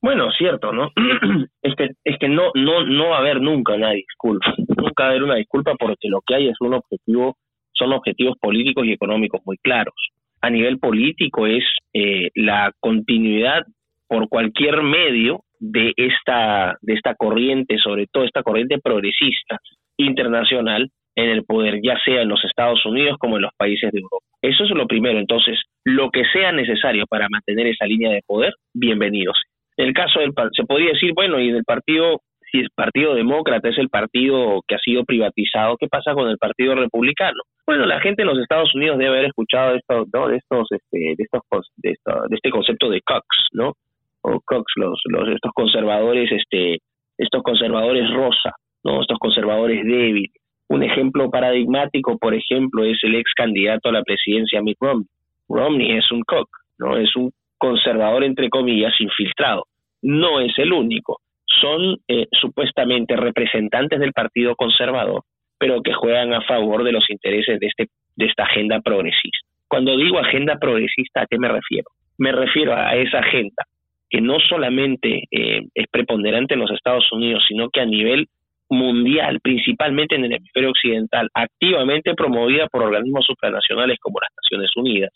[0.00, 0.90] Bueno, cierto, ¿no?
[1.62, 5.22] Es que, no, no, no va a haber nunca una disculpa, nunca va a haber
[5.22, 7.36] una disculpa porque lo que hay es un objetivo,
[7.72, 9.94] son objetivos políticos y económicos muy claros.
[10.40, 13.64] A nivel político es eh, la continuidad
[14.08, 19.58] por cualquier medio de esta, de esta corriente, sobre todo esta corriente progresista
[19.98, 24.00] internacional en el poder, ya sea en los Estados Unidos como en los países de
[24.00, 24.24] Europa.
[24.40, 25.18] Eso es lo primero.
[25.18, 29.36] Entonces, lo que sea necesario para mantener esa línea de poder, bienvenidos.
[29.76, 32.20] En el caso del se podría decir, bueno, y del partido,
[32.50, 36.38] si el Partido Demócrata es el partido que ha sido privatizado, ¿qué pasa con el
[36.38, 37.42] Partido Republicano?
[37.66, 40.28] Bueno, la gente en los Estados Unidos debe haber escuchado esto, ¿no?
[40.28, 41.94] de estos, este, de estos, de,
[42.30, 43.74] este concepto de Cox, ¿no?
[44.22, 46.78] o Cox, los, los estos conservadores, este,
[47.16, 48.52] estos conservadores rosa,
[48.84, 49.00] ¿no?
[49.00, 50.41] estos conservadores débiles.
[50.72, 55.06] Un ejemplo paradigmático, por ejemplo, es el ex candidato a la presidencia Mitt Romney.
[55.46, 59.66] Romney es un Cox, no es un conservador entre comillas infiltrado.
[60.00, 61.20] No es el único.
[61.60, 65.24] Son eh, supuestamente representantes del Partido Conservador,
[65.58, 69.46] pero que juegan a favor de los intereses de este de esta agenda progresista.
[69.68, 71.90] Cuando digo agenda progresista, ¿a qué me refiero?
[72.16, 73.66] Me refiero a esa agenda
[74.08, 78.28] que no solamente eh, es preponderante en los Estados Unidos, sino que a nivel
[78.72, 85.12] mundial, principalmente en el hemisferio occidental, activamente promovida por organismos supranacionales como las Naciones Unidas,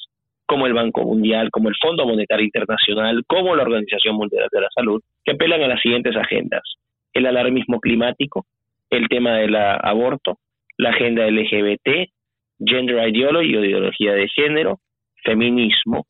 [0.47, 4.69] como el Banco Mundial, como el Fondo Monetario Internacional, como la Organización Mundial de la
[4.75, 6.63] Salud, que apelan a las siguientes agendas.
[7.13, 8.47] El alarmismo climático,
[8.91, 10.39] el tema del aborto,
[10.77, 12.11] la agenda LGBT,
[12.65, 14.79] gender ideology o ideología de género,
[15.25, 16.07] feminismo,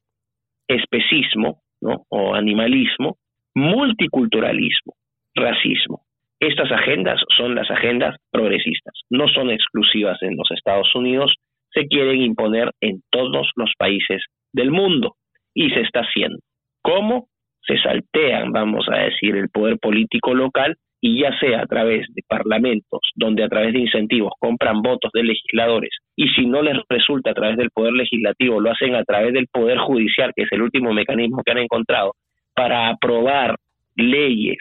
[0.69, 3.17] especismo, o animalismo,
[3.55, 4.95] multiculturalismo,
[5.35, 6.06] racismo.
[6.39, 11.35] Estas agendas son las agendas progresistas, no son exclusivas en los Estados Unidos,
[11.73, 14.23] se quieren imponer en todos los países
[14.53, 15.15] del mundo
[15.55, 16.39] y se está haciendo.
[16.83, 17.29] ¿Cómo?
[17.67, 22.23] Se saltean, vamos a decir, el poder político local y ya sea a través de
[22.27, 27.31] parlamentos, donde a través de incentivos compran votos de legisladores, y si no les resulta
[27.31, 30.63] a través del poder legislativo, lo hacen a través del poder judicial, que es el
[30.63, 32.15] último mecanismo que han encontrado,
[32.55, 33.57] para aprobar
[33.95, 34.59] leyes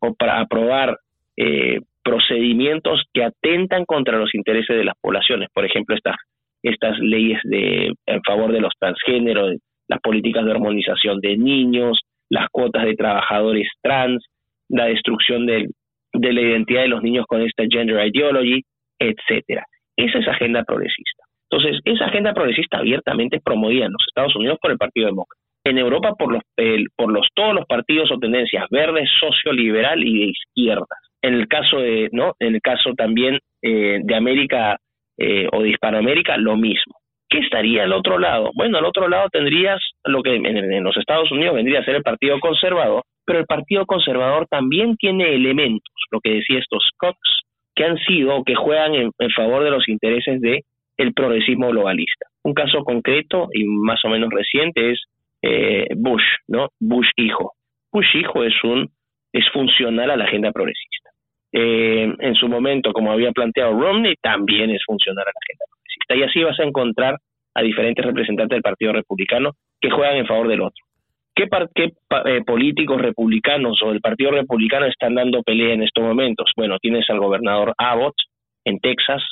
[0.00, 0.98] o para aprobar
[1.36, 5.48] eh, procedimientos que atentan contra los intereses de las poblaciones.
[5.52, 6.16] Por ejemplo, estas,
[6.62, 9.56] estas leyes de, en favor de los transgéneros,
[9.88, 14.24] las políticas de hormonización de niños, las cuotas de trabajadores trans,
[14.68, 15.68] la destrucción de
[16.12, 18.62] la identidad de los niños con esta gender ideology,
[18.98, 19.64] etcétera.
[19.96, 21.24] Esa es agenda progresista.
[21.50, 25.40] Entonces, esa agenda progresista abiertamente es promovida en los Estados Unidos por el Partido Demócrata.
[25.64, 26.42] En Europa por los,
[26.96, 31.05] por los todos los partidos o tendencias verdes, socioliberal y de izquierdas.
[31.22, 32.34] En el caso de, ¿no?
[32.38, 34.78] En el caso también eh, de América
[35.18, 36.94] eh, o de Hispanoamérica, lo mismo.
[37.28, 38.50] ¿Qué estaría al otro lado?
[38.54, 42.02] Bueno, al otro lado tendrías lo que en, los Estados Unidos vendría a ser el
[42.02, 47.18] Partido Conservador, pero el Partido Conservador también tiene elementos, lo que decía estos Cox,
[47.74, 50.62] que han sido o que juegan en, favor de los intereses de
[50.96, 52.26] el progresismo globalista.
[52.44, 55.04] Un caso concreto y más o menos reciente es
[55.42, 56.68] eh, Bush, ¿no?
[56.80, 57.52] Bush hijo.
[57.92, 58.88] Bush hijo es un
[59.36, 61.10] es funcional a la agenda progresista.
[61.52, 66.16] Eh, en su momento, como había planteado Romney, también es funcional a la agenda progresista.
[66.16, 67.16] Y así vas a encontrar
[67.54, 70.84] a diferentes representantes del Partido Republicano que juegan en favor del otro.
[71.34, 71.92] ¿Qué, qué
[72.24, 76.50] eh, políticos republicanos o del Partido Republicano están dando pelea en estos momentos?
[76.56, 78.14] Bueno, tienes al gobernador Abbott
[78.64, 79.22] en Texas,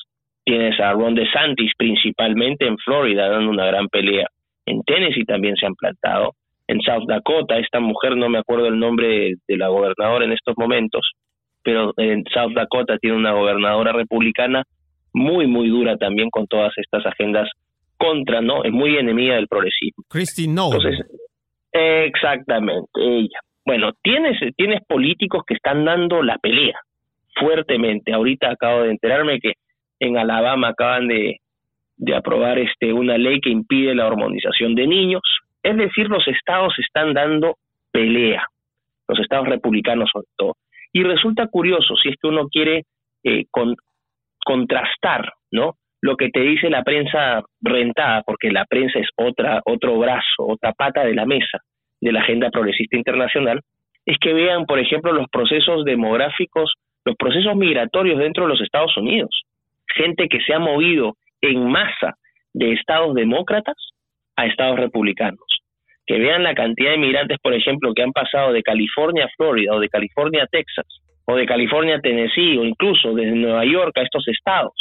[0.44, 4.26] tienes a Ron DeSantis principalmente en Florida dando una gran pelea.
[4.66, 6.32] En Tennessee también se han plantado.
[6.66, 10.54] En South Dakota, esta mujer, no me acuerdo el nombre de la gobernadora en estos
[10.56, 11.12] momentos,
[11.62, 14.64] pero en South Dakota tiene una gobernadora republicana
[15.12, 17.48] muy, muy dura también con todas estas agendas
[17.96, 18.64] contra, ¿no?
[18.64, 20.04] Es muy enemiga del progresismo.
[20.08, 20.66] Christine no.
[20.66, 21.06] Entonces,
[21.72, 23.38] exactamente, ella.
[23.64, 26.78] Bueno, tienes, tienes políticos que están dando la pelea
[27.34, 28.12] fuertemente.
[28.12, 29.52] Ahorita acabo de enterarme que
[30.00, 31.38] en Alabama acaban de,
[31.96, 35.22] de aprobar este una ley que impide la hormonización de niños.
[35.64, 37.56] Es decir, los estados están dando
[37.90, 38.46] pelea,
[39.08, 40.56] los estados republicanos sobre todo.
[40.92, 42.82] Y resulta curioso, si es que uno quiere
[43.24, 43.74] eh, con,
[44.44, 45.72] contrastar, ¿no?
[46.02, 50.72] Lo que te dice la prensa rentada, porque la prensa es otra, otro brazo, otra
[50.72, 51.58] pata de la mesa
[51.98, 53.60] de la agenda progresista internacional,
[54.04, 56.74] es que vean, por ejemplo, los procesos demográficos,
[57.06, 59.44] los procesos migratorios dentro de los Estados Unidos.
[59.96, 62.18] Gente que se ha movido en masa
[62.52, 63.93] de estados demócratas
[64.36, 65.40] a estados republicanos.
[66.06, 69.74] Que vean la cantidad de migrantes, por ejemplo, que han pasado de California a Florida
[69.74, 70.86] o de California a Texas
[71.24, 74.74] o de California a Tennessee o incluso desde Nueva York a estos estados.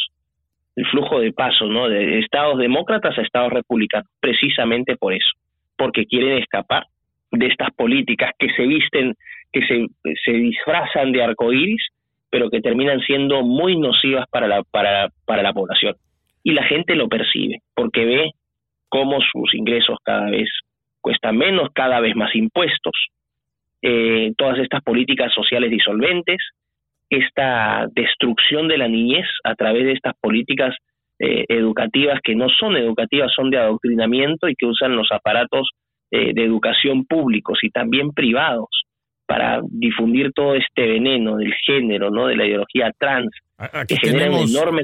[0.75, 1.87] El flujo de paso, ¿no?
[1.87, 5.31] De estados demócratas a estados republicanos, precisamente por eso,
[5.77, 6.85] porque quieren escapar
[7.31, 9.13] de estas políticas que se visten,
[9.51, 9.85] que se,
[10.25, 11.87] se disfrazan de arcoíris,
[12.29, 15.95] pero que terminan siendo muy nocivas para la, para, para la población
[16.43, 18.31] y la gente lo percibe porque ve
[18.93, 20.47] cómo sus ingresos cada vez
[21.01, 22.93] cuestan menos, cada vez más impuestos,
[23.81, 26.37] eh, todas estas políticas sociales disolventes,
[27.09, 30.75] esta destrucción de la niñez a través de estas políticas
[31.17, 35.71] eh, educativas que no son educativas, son de adoctrinamiento y que usan los aparatos
[36.11, 38.69] eh, de educación públicos y también privados
[39.25, 43.31] para difundir todo este veneno del género, no, de la ideología trans,
[43.87, 44.83] que genera un enorme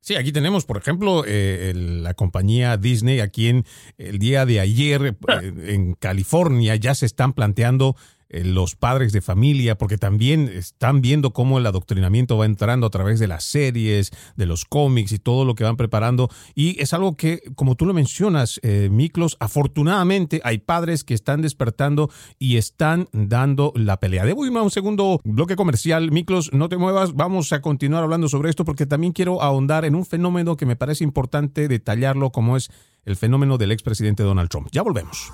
[0.00, 3.64] Sí, aquí tenemos, por ejemplo, eh, la compañía Disney, aquí en
[3.98, 7.96] el día de ayer eh, en California ya se están planteando
[8.30, 13.18] los padres de familia, porque también están viendo cómo el adoctrinamiento va entrando a través
[13.18, 16.28] de las series, de los cómics y todo lo que van preparando.
[16.54, 21.42] Y es algo que, como tú lo mencionas, eh, Miklos, afortunadamente hay padres que están
[21.42, 24.24] despertando y están dando la pelea.
[24.24, 26.10] Debo irme a un segundo bloque comercial.
[26.10, 29.94] Miklos, no te muevas, vamos a continuar hablando sobre esto porque también quiero ahondar en
[29.94, 32.70] un fenómeno que me parece importante detallarlo, como es
[33.04, 34.68] el fenómeno del expresidente Donald Trump.
[34.70, 35.32] Ya volvemos.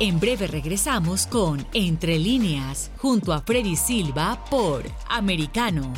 [0.00, 5.92] En breve regresamos con Entre líneas, junto a Freddy Silva por Americano.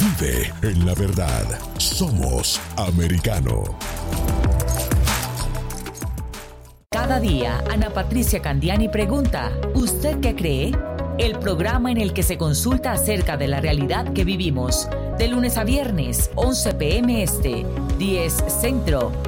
[0.00, 1.44] Vive en la verdad.
[1.78, 3.62] Somos Americano.
[6.90, 10.72] Cada día, Ana Patricia Candiani pregunta, ¿usted qué cree?
[11.18, 15.56] El programa en el que se consulta acerca de la realidad que vivimos, de lunes
[15.56, 17.64] a viernes, 11 pm este,
[17.98, 19.27] 10 centro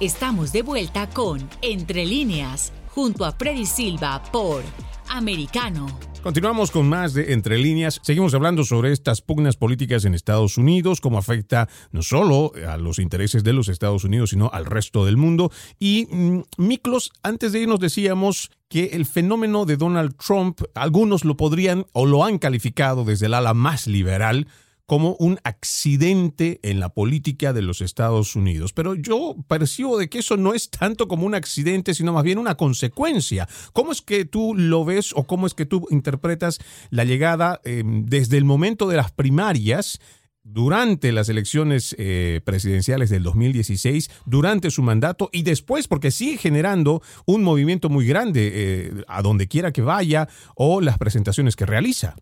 [0.00, 4.62] Estamos de vuelta con Entre líneas, junto a Freddy Silva por
[5.10, 5.88] Americano.
[6.22, 8.00] Continuamos con más de Entre líneas.
[8.02, 12.98] Seguimos hablando sobre estas pugnas políticas en Estados Unidos, cómo afecta no solo a los
[12.98, 15.52] intereses de los Estados Unidos, sino al resto del mundo.
[15.78, 21.36] Y mm, Miklos, antes de irnos decíamos que el fenómeno de Donald Trump, algunos lo
[21.36, 24.46] podrían o lo han calificado desde el ala más liberal
[24.90, 28.72] como un accidente en la política de los Estados Unidos.
[28.72, 32.38] Pero yo percibo de que eso no es tanto como un accidente, sino más bien
[32.38, 33.48] una consecuencia.
[33.72, 36.58] ¿Cómo es que tú lo ves o cómo es que tú interpretas
[36.90, 40.00] la llegada eh, desde el momento de las primarias?
[40.42, 47.02] durante las elecciones eh, presidenciales del 2016, durante su mandato y después, porque sigue generando
[47.26, 52.16] un movimiento muy grande eh, a donde quiera que vaya o las presentaciones que realiza.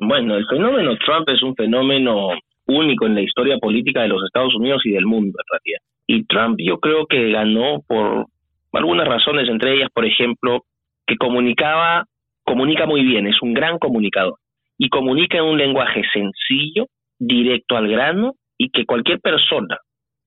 [0.00, 2.28] Bueno, el fenómeno Trump es un fenómeno
[2.66, 5.80] único en la historia política de los Estados Unidos y del mundo, en realidad.
[6.06, 8.26] Y Trump yo creo que ganó por
[8.74, 10.62] algunas razones, entre ellas, por ejemplo,
[11.04, 12.04] que comunicaba,
[12.44, 14.36] comunica muy bien, es un gran comunicador
[14.78, 16.86] y comunica en un lenguaje sencillo,
[17.18, 19.78] directo al grano y que cualquier persona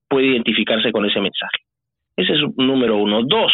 [0.09, 1.59] puede identificarse con ese mensaje.
[2.17, 3.23] Ese es número uno.
[3.23, 3.53] Dos,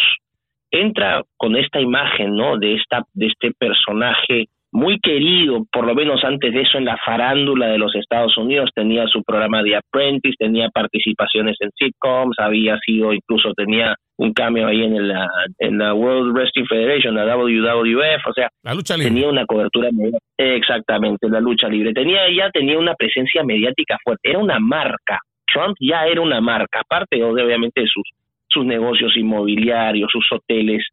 [0.72, 2.58] entra con esta imagen, ¿no?
[2.58, 6.96] De esta, de este personaje muy querido, por lo menos antes de eso en la
[7.04, 12.78] farándula de los Estados Unidos, tenía su programa de Apprentice, tenía participaciones en sitcoms, había
[12.86, 18.26] sido, incluso tenía un cambio ahí en la, en la World Wrestling Federation, la WWF,
[18.26, 19.10] o sea, la lucha libre.
[19.10, 19.88] tenía una cobertura
[20.36, 25.18] exactamente, la lucha libre, tenía ya tenía una presencia mediática fuerte, era una marca,
[25.52, 28.08] Trump ya era una marca, aparte obviamente de sus,
[28.48, 30.86] sus negocios inmobiliarios, sus hoteles,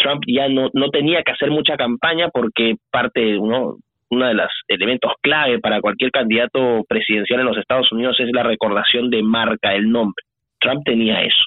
[0.00, 3.76] Trump ya no, no tenía que hacer mucha campaña porque parte, uno,
[4.08, 8.42] uno de los elementos clave para cualquier candidato presidencial en los Estados Unidos es la
[8.42, 10.24] recordación de marca, el nombre.
[10.58, 11.44] Trump tenía eso.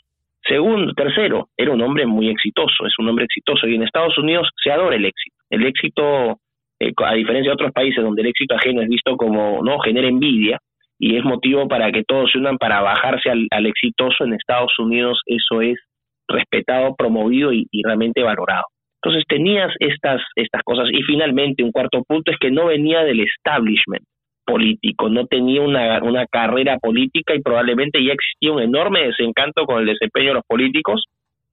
[0.47, 4.49] Segundo, tercero, era un hombre muy exitoso, es un hombre exitoso y en Estados Unidos
[4.61, 5.35] se adora el éxito.
[5.49, 6.37] El éxito,
[6.79, 10.07] eh, a diferencia de otros países donde el éxito ajeno es visto como, no, genera
[10.07, 10.59] envidia
[10.99, 15.21] y es motivo para que todos se unan para bajarse al exitoso, en Estados Unidos
[15.25, 15.79] eso es
[16.27, 18.63] respetado, promovido y, realmente valorado.
[19.01, 20.87] Entonces tenías estas, estas cosas.
[20.91, 24.03] Y finalmente, un cuarto punto es que no venía del establishment
[24.45, 29.79] político, no tenía una, una carrera política y probablemente ya existía un enorme desencanto con
[29.79, 31.05] el desempeño de los políticos,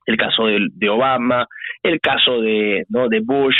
[0.07, 1.47] el caso de, de Obama,
[1.83, 3.09] el caso de, ¿no?
[3.09, 3.57] de Bush,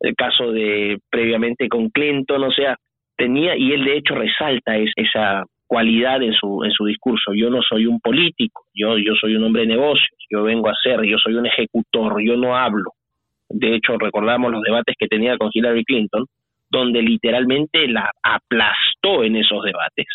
[0.00, 2.76] el caso de previamente con Clinton, o sea,
[3.16, 7.32] tenía, y él de hecho resalta esa cualidad en su, en su discurso.
[7.34, 10.74] Yo no soy un político, yo, yo soy un hombre de negocios, yo vengo a
[10.80, 12.92] ser, yo soy un ejecutor, yo no hablo.
[13.48, 16.26] De hecho, recordamos los debates que tenía con Hillary Clinton,
[16.70, 20.06] donde literalmente la aplastó en esos debates.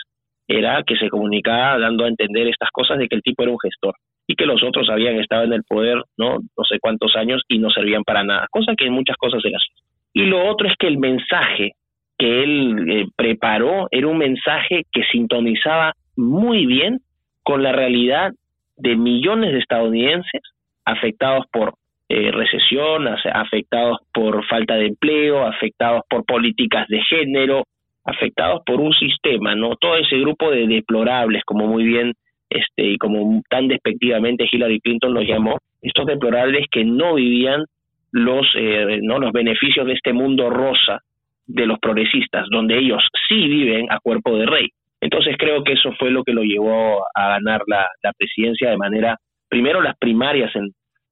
[0.48, 3.60] Era que se comunicaba dando a entender estas cosas de que el tipo era un
[3.62, 3.96] gestor
[4.28, 7.60] y que los otros habían estado en el poder no no sé cuántos años y
[7.60, 9.68] no servían para nada, cosa que en muchas cosas era así.
[10.14, 11.74] Y lo otro es que el mensaje
[12.20, 17.00] que él eh, preparó era un mensaje que sintonizaba muy bien
[17.44, 18.32] con la realidad
[18.78, 20.42] de millones de estadounidenses
[20.86, 21.74] afectados por
[22.10, 27.64] eh, recesión, afectados por falta de empleo, afectados por políticas de género,
[28.04, 29.76] afectados por un sistema, ¿no?
[29.76, 32.14] Todo ese grupo de deplorables, como muy bien
[32.50, 37.66] este y como tan despectivamente Hillary Clinton los llamó, estos deplorables que no vivían
[38.12, 41.04] los eh, no los beneficios de este mundo rosa
[41.50, 44.70] de los progresistas, donde ellos sí viven a cuerpo de rey.
[45.02, 49.18] Entonces creo que eso fue lo que lo llevó a ganar la, presidencia de manera,
[49.50, 50.70] primero las primarias en,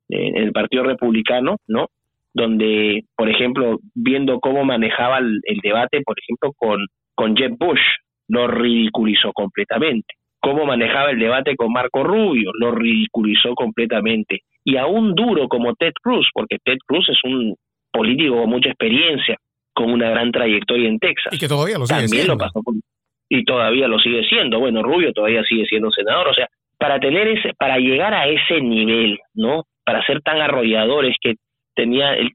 [0.09, 1.87] el Partido Republicano, ¿no?
[2.33, 7.81] Donde, por ejemplo, viendo cómo manejaba el, debate, por ejemplo, con, con Jeb Bush,
[8.29, 10.13] lo ridiculizó completamente.
[10.39, 14.41] Cómo manejaba el debate con Marco Rubio, lo ridiculizó completamente.
[14.63, 17.55] Y aún duro como Ted Cruz, porque Ted Cruz es un
[17.91, 19.37] político con mucha experiencia,
[19.77, 21.31] con una gran trayectoria en Texas.
[21.31, 22.33] Y que todavía lo sigue También siendo.
[22.33, 22.61] Lo pasó
[23.29, 24.59] y todavía lo sigue siendo.
[24.59, 26.29] Bueno, Rubio todavía sigue siendo senador.
[26.29, 26.47] O sea,
[26.79, 29.65] para tener ese, para llegar a ese nivel, ¿no?
[29.85, 31.35] Para ser tan arrolladores que
[31.75, 32.31] tenía, el,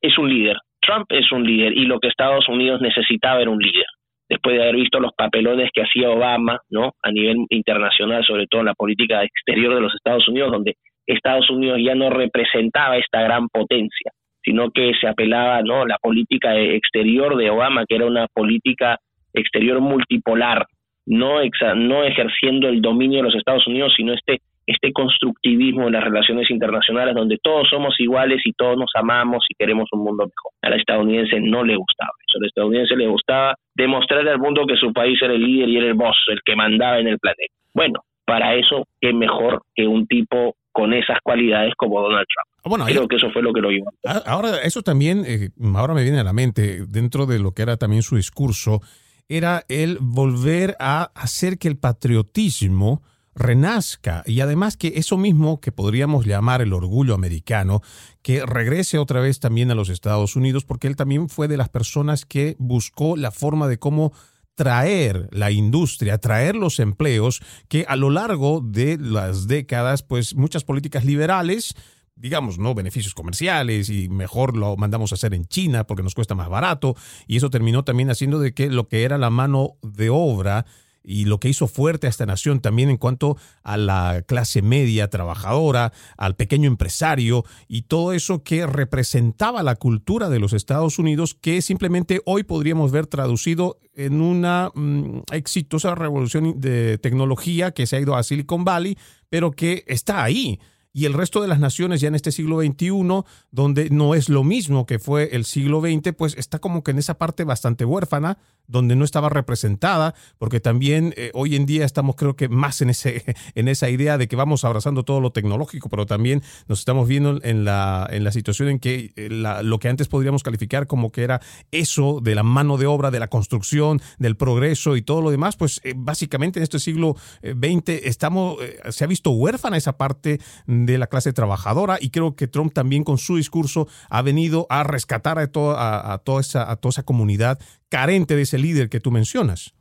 [0.00, 0.56] es un líder.
[0.80, 3.86] Trump es un líder y lo que Estados Unidos necesitaba era un líder.
[4.30, 6.92] Después de haber visto los papelones que hacía Obama, ¿no?
[7.02, 10.76] A nivel internacional, sobre todo en la política exterior de los Estados Unidos, donde
[11.06, 14.12] Estados Unidos ya no representaba esta gran potencia,
[14.42, 18.98] sino que se apelaba no la política exterior de Obama, que era una política
[19.32, 20.66] exterior multipolar,
[21.06, 21.40] no,
[21.76, 26.50] no ejerciendo el dominio de los Estados Unidos, sino este, este constructivismo en las relaciones
[26.50, 30.52] internacionales donde todos somos iguales y todos nos amamos y queremos un mundo mejor.
[30.62, 34.66] A la estadounidense no le gustaba eso, a la estadounidense le gustaba demostrarle al mundo
[34.66, 37.18] que su país era el líder y era el boss, el que mandaba en el
[37.18, 37.54] planeta.
[37.72, 42.62] Bueno, para eso, qué mejor que un tipo con esas cualidades como Donald Trump.
[42.62, 43.90] Ah, bueno, Creo que eso fue lo que lo llevó.
[44.06, 47.62] Ah, ahora, eso también, eh, ahora me viene a la mente, dentro de lo que
[47.62, 48.80] era también su discurso,
[49.28, 53.02] era el volver a hacer que el patriotismo
[53.34, 57.82] renazca y además que eso mismo que podríamos llamar el orgullo americano,
[58.22, 61.70] que regrese otra vez también a los Estados Unidos, porque él también fue de las
[61.70, 64.12] personas que buscó la forma de cómo
[64.58, 70.64] traer la industria, traer los empleos que a lo largo de las décadas, pues muchas
[70.64, 71.76] políticas liberales
[72.16, 72.74] digamos, ¿no?
[72.74, 76.96] Beneficios comerciales y mejor lo mandamos a hacer en China porque nos cuesta más barato.
[77.28, 80.66] Y eso terminó también haciendo de que lo que era la mano de obra
[81.02, 85.08] y lo que hizo fuerte a esta nación también en cuanto a la clase media
[85.08, 91.34] trabajadora, al pequeño empresario y todo eso que representaba la cultura de los Estados Unidos
[91.34, 97.96] que simplemente hoy podríamos ver traducido en una mm, exitosa revolución de tecnología que se
[97.96, 98.96] ha ido a Silicon Valley,
[99.28, 100.60] pero que está ahí
[100.92, 104.44] y el resto de las naciones ya en este siglo XXI, donde no es lo
[104.44, 108.38] mismo que fue el siglo XX, pues está como que en esa parte bastante huérfana,
[108.66, 112.90] donde no estaba representada, porque también eh, hoy en día estamos creo que más en,
[112.90, 113.24] ese,
[113.54, 117.40] en esa idea de que vamos abrazando todo lo tecnológico, pero también nos estamos viendo
[117.42, 121.22] en la, en la situación en que eh, lo que antes podríamos calificar como que
[121.22, 125.30] era eso de la mano de obra, de la construcción, del progreso y todo lo
[125.30, 128.58] demás, pues eh, básicamente en este siglo XX estamos,
[128.90, 130.40] se ha visto huérfana esa parte
[130.86, 135.38] la clase trabajadora y creo que Trump también con su discurso ha venido a rescatar
[135.38, 137.58] a, toda, a, toda, esa, a toda esa comunidad
[137.90, 139.74] carente de ese líder que tú mencionas.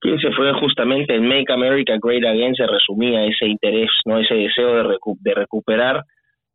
[0.00, 4.34] Quien se fue justamente en Make America Great Again se resumía ese interés, no ese
[4.34, 6.04] deseo de, de recuperar,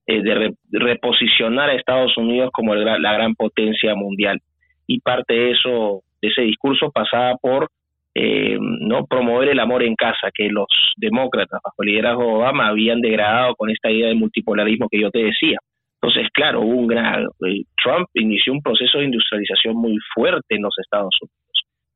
[0.07, 4.41] eh, de, reposicionar a Estados Unidos como la gran potencia mundial.
[4.87, 7.69] Y parte de eso, de ese discurso pasaba por
[8.17, 12.67] eh, no promover el amor en casa, que los demócratas bajo el liderazgo de Obama
[12.67, 15.57] habían degradado con esta idea de multipolarismo que yo te decía.
[16.01, 17.27] Entonces, claro, hubo un gran,
[17.83, 21.35] Trump inició un proceso de industrialización muy fuerte en los Estados Unidos.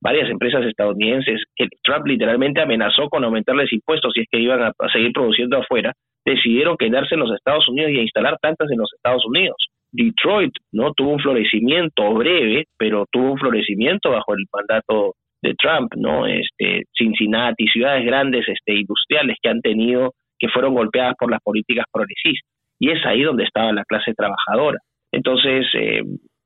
[0.02, 4.74] Varias empresas estadounidenses que Trump literalmente amenazó con aumentarles impuestos si es que iban a,
[4.92, 5.94] seguir produciendo afuera,
[6.26, 9.58] decidieron quedarse en los Estados Unidos y instalar tantas en los Estados Unidos.
[9.92, 15.94] Detroit no tuvo un florecimiento breve, pero tuvo un florecimiento bajo el mandato de Trump,
[15.96, 16.26] ¿no?
[16.26, 21.86] Este, Cincinnati, ciudades grandes este, industriales que han tenido, que fueron golpeadas por las políticas
[21.92, 22.50] progresistas.
[22.80, 24.80] Y es ahí donde estaba la clase trabajadora.
[25.12, 26.02] Entonces, eh,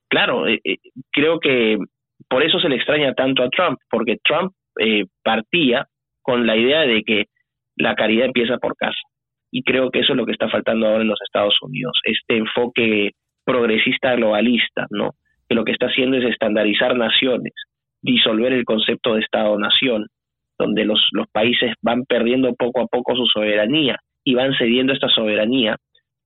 [0.10, 0.78] claro, eh, eh,
[1.12, 1.78] creo que
[2.30, 4.54] por eso se le extraña tanto a Trump, porque Trump
[5.24, 5.86] partía
[6.24, 7.26] con la idea de que
[7.76, 8.98] la caridad empieza por casa.
[9.52, 12.38] Y creo que eso es lo que está faltando ahora en los Estados Unidos, este
[12.38, 13.12] enfoque
[13.46, 15.12] progresista globalista, ¿no?
[15.48, 17.54] Que lo que está haciendo es estandarizar naciones,
[18.04, 20.08] disolver el concepto de Estado-nación,
[20.60, 25.08] donde los, los países van perdiendo poco a poco su soberanía y van cediendo esta
[25.08, 25.78] soberanía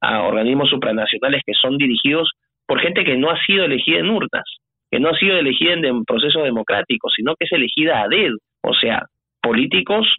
[0.01, 2.31] a organismos supranacionales que son dirigidos
[2.65, 4.43] por gente que no ha sido elegida en urnas,
[4.91, 8.37] que no ha sido elegida en un proceso democrático, sino que es elegida a dedo,
[8.61, 9.05] o sea,
[9.41, 10.15] políticos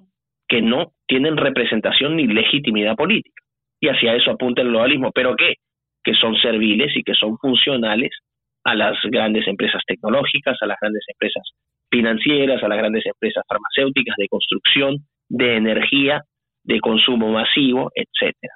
[0.49, 3.43] que no tienen representación ni legitimidad política.
[3.81, 5.55] Y hacia eso apunta el globalismo, pero ¿qué?
[6.03, 8.11] Que son serviles y que son funcionales
[8.69, 11.43] a las grandes empresas tecnológicas, a las grandes empresas
[11.91, 14.97] financieras, a las grandes empresas farmacéuticas, de construcción,
[15.29, 16.23] de energía,
[16.65, 18.53] de consumo masivo, etcétera.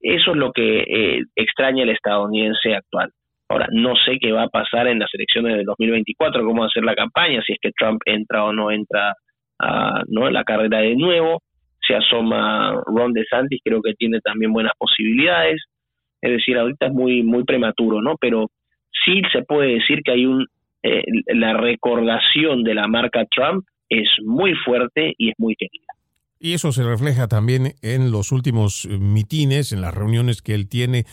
[0.00, 3.10] Eso es lo que eh, extraña el estadounidense actual.
[3.48, 6.70] Ahora, no sé qué va a pasar en las elecciones del 2024, cómo va a
[6.70, 9.14] ser la campaña, si es que Trump entra o no entra
[9.58, 10.30] a, ¿no?
[10.30, 11.42] la carrera de nuevo.
[11.84, 15.60] Se asoma Ron DeSantis, creo que tiene también buenas posibilidades.
[16.20, 18.14] Es decir, ahorita es muy, muy prematuro, ¿no?
[18.20, 18.48] Pero
[19.06, 20.46] sí se puede decir que hay un
[20.82, 25.95] eh, la recordación de la marca Trump es muy fuerte y es muy querida.
[26.38, 31.06] Y eso se refleja también en los últimos mitines, en las reuniones que él tiene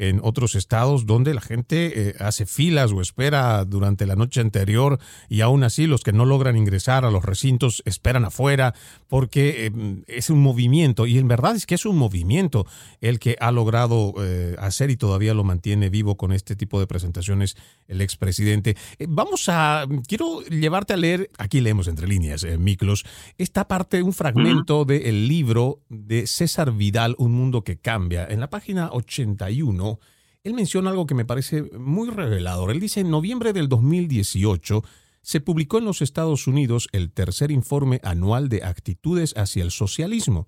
[0.00, 4.98] en otros estados donde la gente eh, hace filas o espera durante la noche anterior
[5.28, 8.74] y aún así los que no logran ingresar a los recintos esperan afuera
[9.08, 12.66] porque eh, es un movimiento y en verdad es que es un movimiento
[13.02, 16.86] el que ha logrado eh, hacer y todavía lo mantiene vivo con este tipo de
[16.86, 18.76] presentaciones el expresidente.
[19.06, 23.04] vamos a, quiero llevarte a leer, aquí leemos entre líneas, Miklos,
[23.36, 28.24] esta parte, un fragmento fragmento del libro de César Vidal, Un Mundo que Cambia.
[28.30, 29.98] En la página 81,
[30.44, 32.70] él menciona algo que me parece muy revelador.
[32.70, 34.84] Él dice, en noviembre del 2018
[35.22, 40.46] se publicó en los Estados Unidos el tercer informe anual de actitudes hacia el socialismo.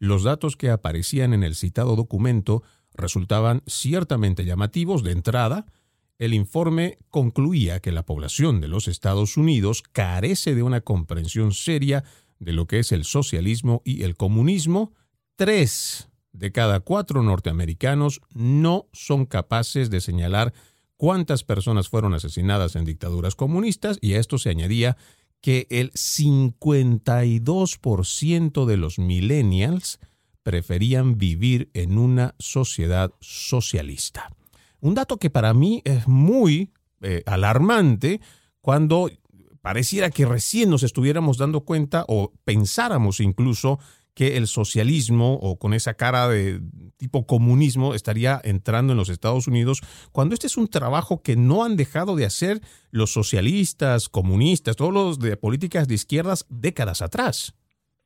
[0.00, 5.66] Los datos que aparecían en el citado documento resultaban ciertamente llamativos de entrada,
[6.18, 12.02] el informe concluía que la población de los Estados Unidos carece de una comprensión seria
[12.40, 14.92] de lo que es el socialismo y el comunismo.
[15.36, 20.52] Tres de cada cuatro norteamericanos no son capaces de señalar
[20.96, 24.96] cuántas personas fueron asesinadas en dictaduras comunistas y a esto se añadía
[25.40, 30.00] que el 52% de los millennials
[30.42, 34.34] preferían vivir en una sociedad socialista.
[34.80, 38.20] Un dato que para mí es muy eh, alarmante
[38.60, 39.08] cuando
[39.60, 43.78] pareciera que recién nos estuviéramos dando cuenta o pensáramos incluso
[44.14, 46.60] que el socialismo o con esa cara de
[46.96, 49.80] tipo comunismo estaría entrando en los Estados Unidos,
[50.12, 54.92] cuando este es un trabajo que no han dejado de hacer los socialistas, comunistas, todos
[54.92, 57.54] los de políticas de izquierdas décadas atrás.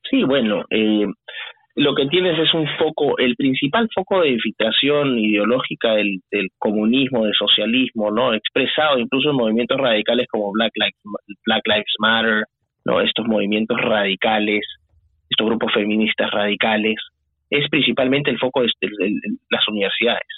[0.08, 1.06] Sí, bueno, eh,
[1.76, 6.20] lo que tienes es un foco, el principal foco de infiltración ideológica del,
[6.58, 8.32] comunismo, del socialismo, ¿no?
[8.32, 11.00] Expresado incluso en movimientos radicales como Black Lives,
[11.44, 12.44] Black Lives Matter,
[12.84, 13.00] ¿no?
[13.00, 14.60] Estos movimientos radicales,
[15.28, 16.96] estos grupos feministas radicales,
[17.50, 18.68] es principalmente el foco de,
[19.50, 20.28] las universidades.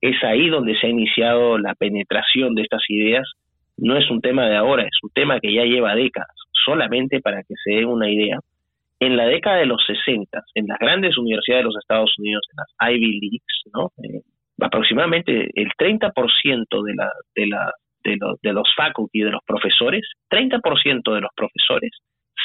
[0.00, 3.28] Es ahí donde se ha iniciado la penetración de estas ideas.
[3.76, 6.34] No es un tema de ahora, es un tema que ya lleva décadas.
[6.64, 8.38] Solamente para que se den una idea,
[9.00, 12.56] en la década de los 60, en las grandes universidades de los Estados Unidos, en
[12.58, 13.90] las Ivy Leagues, ¿no?
[14.04, 14.20] Eh,
[14.60, 17.72] aproximadamente el 30% de, la, de, la,
[18.04, 21.90] de, de los faculty, de los profesores, 30% de los profesores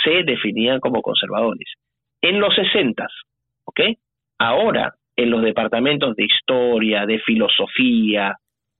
[0.03, 1.73] se definían como conservadores.
[2.21, 3.05] En los 60,
[3.65, 3.81] ¿ok?
[4.39, 8.37] Ahora, en los departamentos de historia, de filosofía,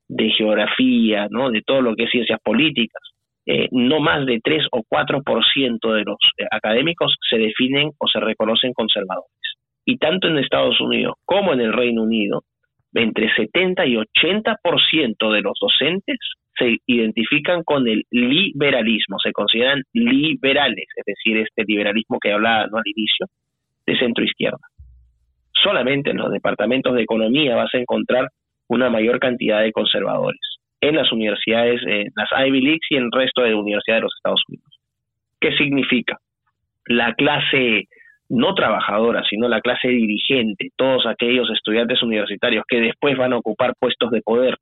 [0.08, 1.50] de geografía, ¿no?
[1.50, 3.02] De todo lo que es ciencias políticas,
[3.48, 8.20] eh, no más de 3 o 4% de los eh, académicos se definen o se
[8.20, 9.30] reconocen conservadores.
[9.86, 12.42] Y tanto en Estados Unidos como en el Reino Unido,
[12.94, 16.18] entre 70 y 80% de los docentes
[16.58, 22.84] se identifican con el liberalismo, se consideran liberales, es decir, este liberalismo que hablaba al
[22.86, 23.28] inicio,
[23.86, 24.66] de centro izquierda.
[25.52, 28.30] Solamente en los departamentos de economía vas a encontrar
[28.70, 30.55] una mayor cantidad de conservadores
[30.88, 34.16] en las universidades, en las Ivy Leagues y en el resto de universidades de los
[34.16, 34.80] Estados Unidos.
[35.40, 36.18] ¿Qué significa?
[36.88, 37.88] La clase
[38.30, 43.74] no trabajadora, sino la clase dirigente, todos aquellos estudiantes universitarios que después van a ocupar
[43.80, 44.58] puestos de poder,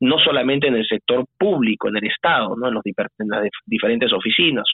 [0.00, 2.68] no solamente en el sector público, en el Estado, ¿no?
[2.68, 4.64] en, los, las diferentes oficinas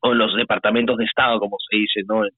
[0.00, 2.24] o en los departamentos de Estado, como se dice, ¿no?
[2.24, 2.30] en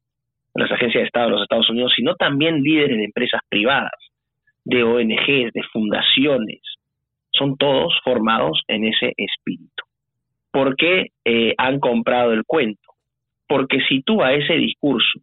[0.55, 3.93] las agencias de Estado de los Estados Unidos, sino también líderes de empresas privadas,
[4.65, 6.61] de ONGs, de fundaciones,
[7.37, 9.85] son todos formados en ese espíritu.
[10.51, 12.81] ¿Por qué eh, han comprado el cuento?
[13.49, 15.21] Porque si tú a ese discurso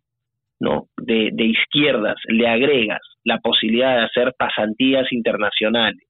[0.60, 0.88] ¿no?
[0.98, 6.06] de, de izquierdas le agregas la posibilidad de hacer pasantías internacionales,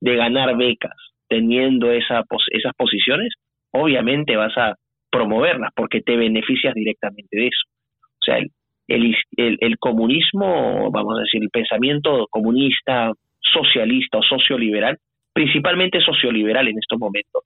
[0.00, 0.96] de ganar becas
[1.28, 3.32] teniendo esa, esas posiciones,
[3.72, 4.74] obviamente vas a
[5.10, 7.64] promoverlas porque te beneficias directamente de eso.
[8.02, 14.98] O sea, el, el, el, comunismo, vamos a decir, el pensamiento comunista, socialista o socioliberal
[15.34, 17.42] principalmente socioliberal en estos momentos,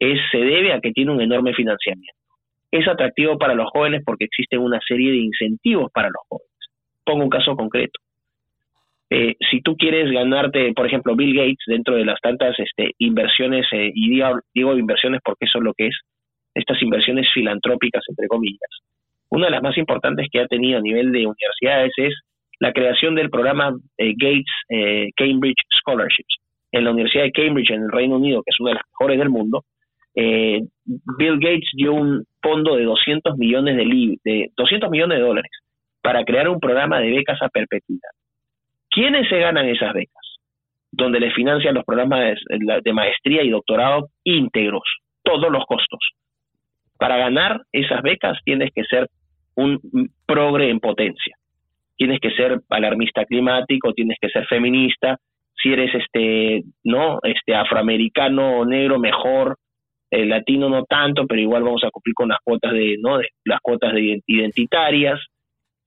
[0.00, 2.18] es, se debe a que tiene un enorme financiamiento.
[2.72, 6.50] Es atractivo para los jóvenes porque existe una serie de incentivos para los jóvenes.
[7.04, 8.00] Pongo un caso concreto.
[9.10, 13.66] Eh, si tú quieres ganarte, por ejemplo, Bill Gates dentro de las tantas este, inversiones,
[13.72, 14.20] eh, y
[14.54, 16.00] digo, inversiones porque eso es lo que es,
[16.54, 18.70] estas inversiones filantrópicas, entre comillas,
[19.28, 22.14] una de las más importantes que ha tenido a nivel de universidades es
[22.60, 26.38] la creación del programa eh, Gates Cambridge Scholarships,
[26.74, 29.18] en la Universidad de Cambridge, en el Reino Unido, que es una de las mejores
[29.18, 29.64] del mundo,
[30.16, 35.50] eh, Bill Gates dio un fondo de 200 millones de, de 200 millones de dólares
[36.02, 38.10] para crear un programa de becas a perpetuidad.
[38.90, 40.36] ¿Quiénes se ganan esas becas?
[40.90, 44.82] Donde le financian los programas de, de maestría y doctorado íntegros,
[45.22, 46.00] todos los costos.
[46.98, 49.08] Para ganar esas becas tienes que ser
[49.54, 49.78] un
[50.26, 51.36] progre en potencia.
[51.96, 55.18] Tienes que ser alarmista climático, tienes que ser feminista,
[55.60, 59.56] si eres este no este afroamericano o negro mejor
[60.10, 63.60] el latino no tanto pero igual vamos a cumplir con las cuotas de no las
[63.60, 65.20] cuotas de identitarias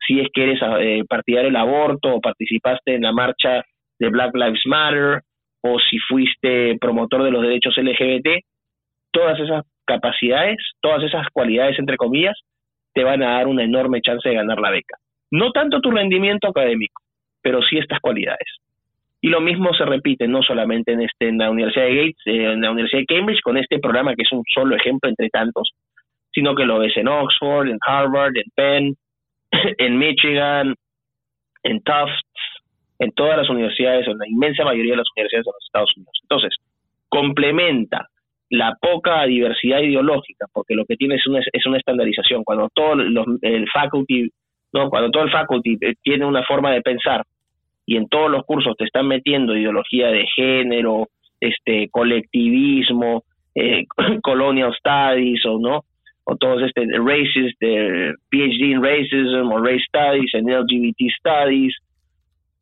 [0.05, 3.63] si es que eres eh, partidario del aborto o participaste en la marcha
[3.99, 5.21] de Black Lives Matter
[5.61, 8.43] o si fuiste promotor de los derechos LGBT
[9.11, 12.37] todas esas capacidades todas esas cualidades entre comillas
[12.97, 14.97] te van a dar una enorme chance de ganar la beca.
[15.29, 17.03] No tanto tu rendimiento académico,
[17.43, 18.57] pero sí estas cualidades.
[19.21, 22.51] Y lo mismo se repite no solamente en, este, en la Universidad de Gates, eh,
[22.53, 25.71] en la Universidad de Cambridge, con este programa que es un solo ejemplo entre tantos,
[26.31, 28.95] sino que lo ves en Oxford, en Harvard, en Penn,
[29.77, 30.75] en Michigan,
[31.63, 32.21] en Tufts,
[32.99, 36.19] en todas las universidades, en la inmensa mayoría de las universidades de los Estados Unidos.
[36.21, 36.55] Entonces,
[37.09, 38.07] complementa
[38.49, 42.43] la poca diversidad ideológica, porque lo que tiene es una, es una estandarización.
[42.43, 44.29] Cuando todo el faculty,
[44.73, 47.23] no, cuando todo el faculty eh, tiene una forma de pensar
[47.87, 51.07] y en todos los cursos te están metiendo ideología de género,
[51.39, 53.23] este colectivismo,
[53.55, 53.85] eh,
[54.21, 55.85] colonial studies o no,
[56.25, 61.77] o todos este racist, de PhD in racism o race studies, en LGBT studies,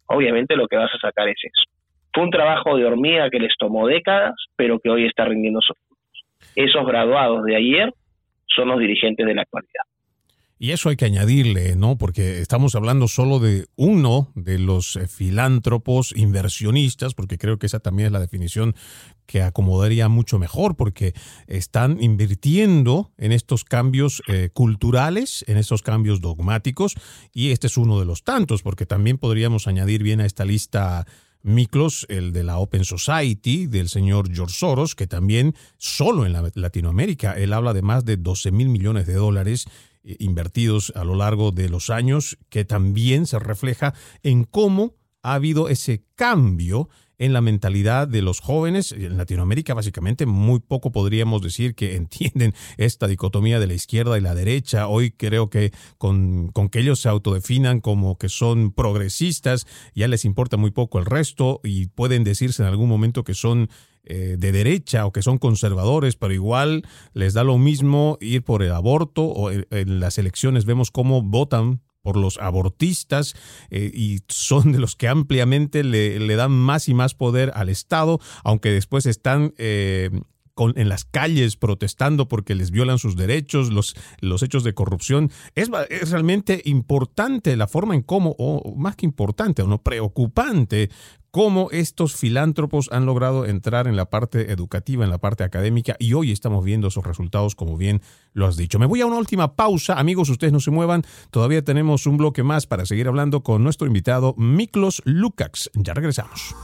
[0.06, 1.72] obviamente lo que vas a sacar es eso.
[2.14, 5.76] Fue un trabajo de hormiga que les tomó décadas, pero que hoy está rindiendo sus
[5.88, 6.52] frutos.
[6.56, 7.92] Esos graduados de ayer
[8.56, 9.84] son los dirigentes de la actualidad.
[10.58, 11.98] Y eso hay que añadirle, ¿no?
[11.98, 17.80] Porque estamos hablando solo de uno de los eh, filántropos inversionistas, porque creo que esa
[17.80, 18.74] también es la definición
[19.26, 21.14] que acomodaría mucho mejor, porque
[21.48, 26.96] están invirtiendo en estos cambios eh, culturales, en estos cambios dogmáticos,
[27.34, 31.06] y este es uno de los tantos, porque también podríamos añadir bien a esta lista
[31.46, 37.34] Miklos, el de la Open Society, del señor George Soros, que también solo en Latinoamérica,
[37.34, 39.68] él habla de más de 12 mil millones de dólares
[40.20, 43.94] invertidos a lo largo de los años, que también se refleja
[44.24, 48.92] en cómo ha habido ese cambio en la mentalidad de los jóvenes.
[48.92, 54.22] En Latinoamérica, básicamente, muy poco podríamos decir que entienden esta dicotomía de la izquierda y
[54.22, 54.88] la derecha.
[54.88, 60.26] Hoy creo que con, con, que ellos se autodefinan como que son progresistas, ya les
[60.26, 63.70] importa muy poco el resto y pueden decirse en algún momento que son
[64.06, 66.84] eh, de derecha o que son conservadores, pero igual
[67.14, 69.66] les da lo mismo ir por el aborto o en,
[70.00, 73.34] las elecciones vemos cómo votan por los abortistas
[73.72, 77.68] eh, y son de los que ampliamente le, le, dan más y más poder al
[77.68, 80.12] Estado, aunque después están eh,
[80.76, 85.32] en las calles protestando porque les violan sus derechos, los, los hechos de corrupción.
[85.56, 90.90] Es, es realmente importante la forma en cómo, o más que importante, o no preocupante,
[91.36, 96.14] cómo estos filántropos han logrado entrar en la parte educativa, en la parte académica, y
[96.14, 98.02] hoy estamos viendo esos resultados, como bien
[98.32, 98.80] lo has dicho.
[98.80, 100.00] Me voy a una última pausa.
[100.00, 101.04] Amigos, ustedes no se muevan.
[101.32, 105.70] Todavía tenemos un bloque más para seguir hablando con nuestro invitado, Miklos Lukács.
[105.74, 106.56] Ya regresamos.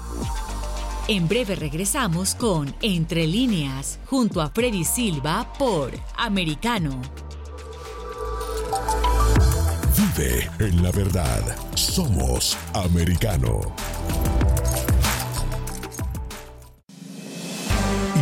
[1.07, 7.01] En breve regresamos con Entre líneas, junto a Freddy Silva por Americano.
[9.97, 11.41] Vive en la verdad.
[11.75, 13.59] Somos Americano.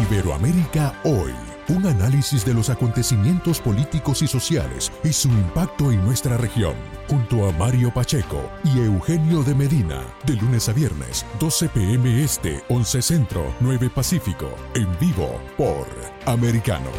[0.09, 1.48] Iberoamérica hoy.
[1.69, 6.73] Un análisis de los acontecimientos políticos y sociales y su impacto en nuestra región.
[7.07, 10.03] Junto a Mario Pacheco y Eugenio de Medina.
[10.25, 12.23] De lunes a viernes, 12 p.m.
[12.23, 14.49] Este, 11 Centro, 9 Pacífico.
[14.73, 15.87] En vivo por
[16.25, 16.89] Americano.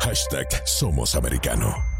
[0.00, 1.99] Hashtag Somos Americano.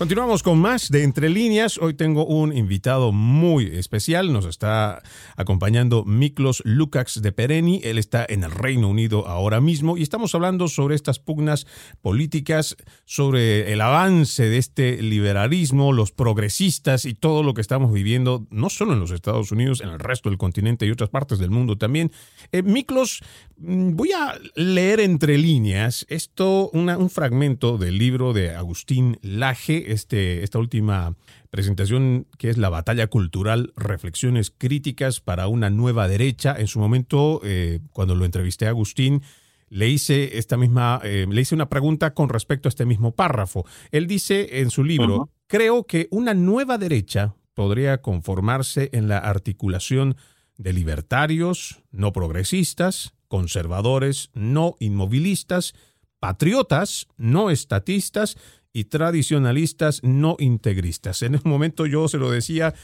[0.00, 1.76] Continuamos con más de Entre Líneas.
[1.76, 4.32] Hoy tengo un invitado muy especial.
[4.32, 5.02] Nos está
[5.36, 7.82] acompañando Miklos Lukács de Pereni.
[7.84, 11.66] Él está en el Reino Unido ahora mismo y estamos hablando sobre estas pugnas
[12.00, 18.46] políticas, sobre el avance de este liberalismo, los progresistas y todo lo que estamos viviendo,
[18.48, 21.50] no solo en los Estados Unidos, en el resto del continente y otras partes del
[21.50, 22.10] mundo también.
[22.52, 23.22] Eh, Miklos,
[23.58, 30.42] mm, voy a leer entre líneas esto, un fragmento del libro de Agustín Laje este,
[30.42, 31.16] esta última
[31.50, 36.54] presentación que es la batalla cultural, reflexiones críticas para una nueva derecha.
[36.58, 39.22] En su momento, eh, cuando lo entrevisté a Agustín,
[39.68, 43.64] le hice esta misma, eh, le hice una pregunta con respecto a este mismo párrafo.
[43.90, 50.16] Él dice en su libro, creo que una nueva derecha podría conformarse en la articulación
[50.56, 55.74] de libertarios, no progresistas, conservadores, no inmovilistas,
[56.18, 58.36] patriotas, no estatistas
[58.72, 61.22] y tradicionalistas no integristas.
[61.22, 62.74] En ese momento yo se lo decía,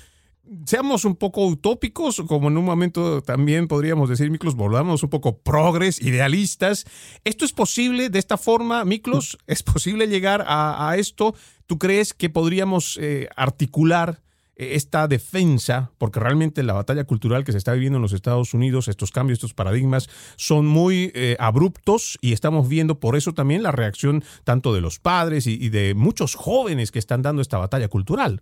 [0.64, 5.38] seamos un poco utópicos, como en un momento también podríamos decir, Miklos, volvamos un poco
[5.38, 6.84] progres, idealistas.
[7.24, 9.38] ¿Esto es posible de esta forma, Miklos?
[9.46, 11.34] ¿Es posible llegar a, esto?
[11.66, 14.22] ¿Tú crees que podríamos eh, articular
[14.56, 18.88] esta defensa, porque realmente la batalla cultural que se está viviendo en los Estados Unidos,
[18.88, 23.72] estos cambios, estos paradigmas, son muy eh, abruptos y estamos viendo por eso también la
[23.72, 28.40] reacción tanto de los padres y, de muchos jóvenes que están dando esta batalla cultural.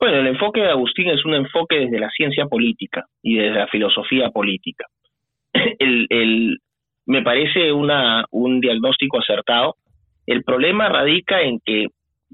[0.00, 3.66] Bueno, el enfoque de Agustín es un enfoque desde la ciencia política y desde la
[3.68, 4.84] filosofía política.
[5.78, 6.58] El,
[7.06, 9.76] me parece una, un diagnóstico acertado.
[10.26, 11.86] El problema radica en que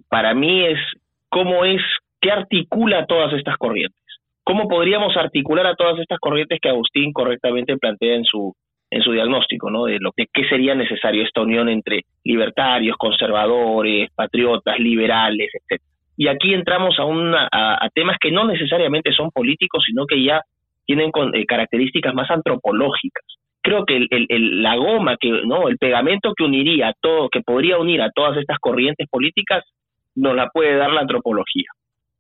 [0.09, 0.79] para mí es
[1.29, 1.83] cómo es
[2.23, 4.01] ¿Qué articula todas estas corrientes?
[4.45, 8.55] ¿Cómo podríamos articular a todas estas corrientes que Agustín correctamente plantea en su,
[8.93, 9.87] en su diagnóstico, ¿no?
[9.87, 15.83] De lo que qué sería necesario esta unión entre libertarios, conservadores, patriotas, liberales, etc.
[16.17, 20.43] Y aquí entramos a, una, a, temas que no necesariamente son políticos, sino que ya
[20.87, 23.25] tienen eh, características más antropológicas.
[23.63, 28.01] Creo que el, la goma, que no, el pegamento que uniría todo, que podría unir
[28.01, 29.65] a todas estas corrientes políticas,
[30.15, 31.67] nos la puede dar la antropología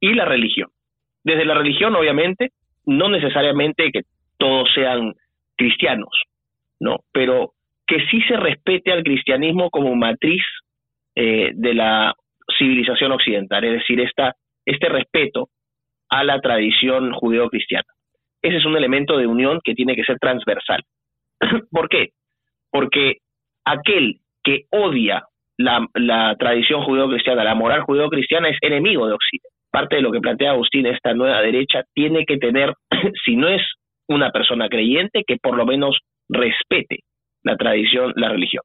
[0.03, 0.68] y la religión.
[1.24, 2.50] Desde la religión, obviamente,
[2.84, 4.03] no necesariamente que
[4.36, 5.14] todos sean
[5.57, 6.11] cristianos,
[6.80, 7.53] no, pero
[7.86, 10.42] que sí se respete al cristianismo como matriz
[11.14, 12.14] eh, de la
[12.59, 14.34] civilización occidental, es decir, esta,
[14.66, 15.48] este respeto
[16.11, 17.86] a la tradición judeo-cristiana.
[18.42, 20.82] Ese es un elemento de unión que tiene que ser transversal.
[21.70, 22.09] ¿Por qué?
[22.70, 23.18] Porque
[23.64, 25.22] aquel que odia
[25.57, 30.20] la, la tradición judeo-cristiana, la moral judeo-cristiana, es enemigo de Occidente parte de lo que
[30.20, 32.74] plantea Agustín, esta nueva derecha, tiene que tener,
[33.24, 33.62] si no es
[34.06, 35.98] una persona creyente, que por lo menos
[36.28, 37.00] respete
[37.42, 38.62] la tradición, la religión,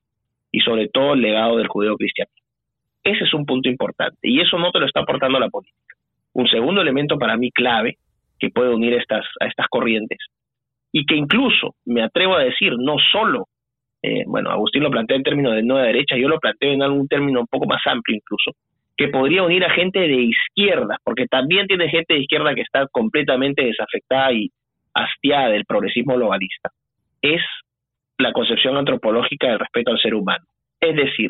[0.51, 2.29] y sobre todo el legado del judeo cristiano.
[3.03, 5.95] Ese es un punto importante, y eso no te lo está aportando la política.
[6.33, 7.97] Un segundo elemento para mí clave,
[8.37, 10.19] que puede unir estas, a estas corrientes,
[10.91, 13.45] y que incluso, me atrevo a decir, no solo,
[14.03, 17.07] eh, bueno, Agustín lo plantea en términos de nueva derecha, yo lo planteo en algún
[17.07, 18.51] término un poco más amplio incluso,
[18.97, 22.87] que podría unir a gente de izquierda, porque también tiene gente de izquierda que está
[22.91, 24.49] completamente desafectada y
[24.93, 26.71] hastiada del progresismo globalista,
[27.21, 27.41] es
[28.17, 30.43] la concepción antropológica del respeto al ser humano.
[30.81, 31.29] Es decir,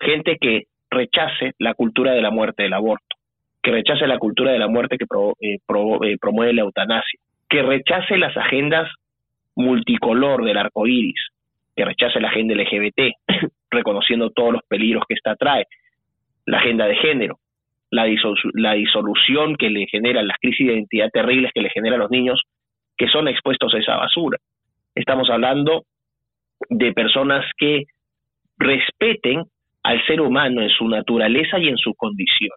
[0.00, 3.16] gente que rechace la cultura de la muerte del aborto,
[3.62, 5.04] que rechace la cultura de la muerte que
[5.40, 8.90] eh, eh, promueve la eutanasia, que rechace las agendas
[9.54, 11.28] multicolor del arco iris,
[11.76, 13.14] que rechace la agenda LGBT,
[13.70, 15.66] reconociendo todos los peligros que esta trae,
[16.46, 17.38] la agenda de género,
[17.90, 18.06] la,
[18.54, 22.10] la disolución que le generan, las crisis de identidad terribles que le generan a los
[22.10, 22.42] niños
[22.96, 24.38] que son expuestos a esa basura.
[24.94, 25.84] Estamos hablando
[26.68, 27.84] de personas que
[28.58, 29.44] respeten
[29.82, 32.56] al ser humano en su naturaleza y en su condición.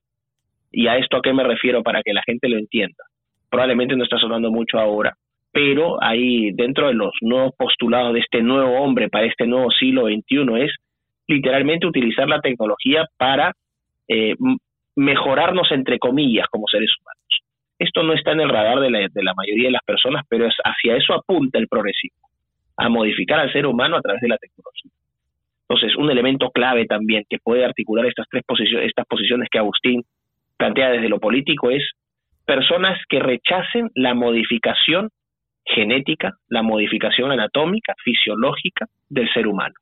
[0.71, 3.03] ¿Y a esto a qué me refiero para que la gente lo entienda?
[3.49, 5.13] Probablemente no está sonando mucho ahora,
[5.51, 10.07] pero ahí dentro de los nuevos postulados de este nuevo hombre para este nuevo siglo
[10.07, 10.71] XXI es
[11.27, 13.53] literalmente utilizar la tecnología para
[14.07, 14.35] eh,
[14.95, 17.21] mejorarnos entre comillas como seres humanos.
[17.77, 20.47] Esto no está en el radar de la, de la mayoría de las personas, pero
[20.47, 22.29] es, hacia eso apunta el progresismo,
[22.77, 24.91] a modificar al ser humano a través de la tecnología.
[25.67, 30.03] Entonces, un elemento clave también que puede articular estas tres posiciones, estas posiciones que Agustín
[30.57, 31.83] plantea desde lo político es
[32.45, 35.09] personas que rechacen la modificación
[35.65, 39.73] genética, la modificación anatómica, fisiológica del ser humano,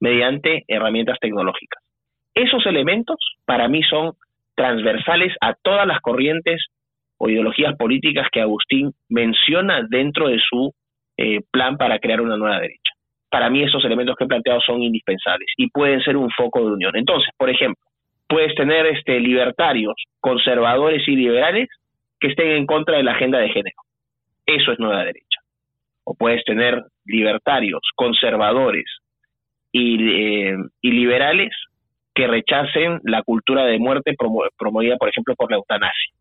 [0.00, 1.82] mediante herramientas tecnológicas.
[2.40, 4.12] Esos elementos para mí son
[4.54, 6.68] transversales a todas las corrientes
[7.18, 10.72] o ideologías políticas que Agustín menciona dentro de su
[11.18, 12.92] eh, plan para crear una nueva derecha.
[13.28, 16.72] para mí esos elementos que he planteado son indispensables y pueden ser un foco de
[16.72, 16.96] unión.
[16.96, 17.84] Entonces, por ejemplo,
[18.26, 21.68] puedes tener este, libertarios, conservadores y liberales
[22.18, 23.76] que estén en contra de la agenda de género.
[24.46, 25.40] Eso es nueva derecha.
[26.04, 28.86] O puedes tener libertarios, conservadores
[29.72, 31.52] y, eh, y liberales
[32.14, 34.14] que rechacen la cultura de muerte
[34.58, 36.14] promovida, por ejemplo, por la eutanasia.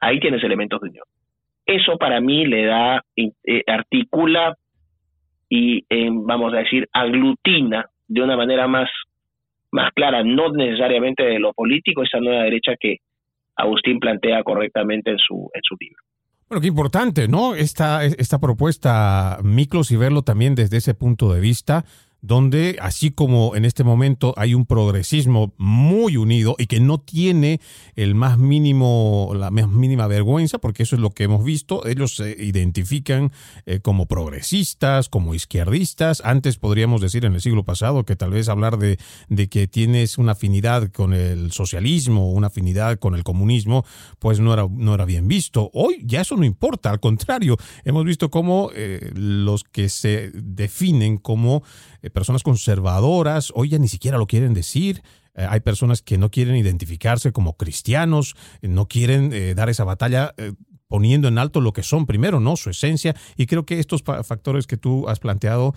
[0.00, 1.04] Ahí tienes elementos de unión.
[1.66, 4.56] Eso para mí le da, eh, articula
[5.48, 8.88] y, eh, vamos a decir, aglutina de una manera más,
[9.70, 12.98] más clara, no necesariamente de lo político, esa nueva derecha que
[13.56, 16.02] Agustín plantea correctamente en su, en su libro.
[16.48, 17.54] Bueno, qué importante, ¿no?
[17.54, 21.84] Esta, esta propuesta, Miklos, y verlo también desde ese punto de vista
[22.22, 27.60] donde así como en este momento hay un progresismo muy unido y que no tiene
[27.96, 32.16] el más mínimo, la más mínima vergüenza, porque eso es lo que hemos visto, ellos
[32.16, 33.32] se identifican
[33.66, 36.22] eh, como progresistas, como izquierdistas.
[36.24, 38.98] Antes podríamos decir en el siglo pasado que tal vez hablar de,
[39.28, 43.84] de que tienes una afinidad con el socialismo, una afinidad con el comunismo,
[44.18, 45.70] pues no era, no era bien visto.
[45.72, 51.18] Hoy ya eso no importa, al contrario, hemos visto cómo eh, los que se definen
[51.18, 51.62] como
[52.02, 55.02] eh, personas conservadoras, hoy ya ni siquiera lo quieren decir.
[55.34, 60.34] Eh, hay personas que no quieren identificarse como cristianos, eh, no quieren dar esa batalla
[60.88, 62.56] poniendo en alto lo que son primero, ¿no?
[62.56, 63.14] Su esencia.
[63.36, 65.74] Y creo que estos factores que tú has planteado,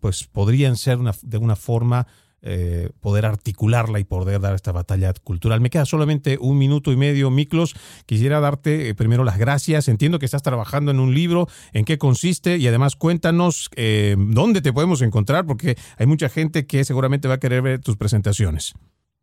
[0.00, 2.06] pues podrían ser de una forma
[2.44, 5.60] eh, poder articularla y poder dar esta batalla cultural.
[5.60, 7.74] Me queda solamente un minuto y medio, Miklos.
[8.06, 9.88] Quisiera darte eh, primero las gracias.
[9.88, 14.60] Entiendo que estás trabajando en un libro, en qué consiste y además cuéntanos eh, dónde
[14.60, 18.74] te podemos encontrar porque hay mucha gente que seguramente va a querer ver tus presentaciones.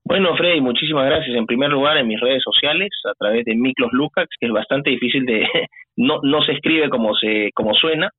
[0.06, 1.36] Bueno, Freddy, muchísimas gracias.
[1.36, 4.90] En primer lugar, en mis redes sociales, a través de Miklos Lukács, que es bastante
[4.92, 5.46] difícil de...
[5.98, 8.10] no, no se escribe como, se, como suena,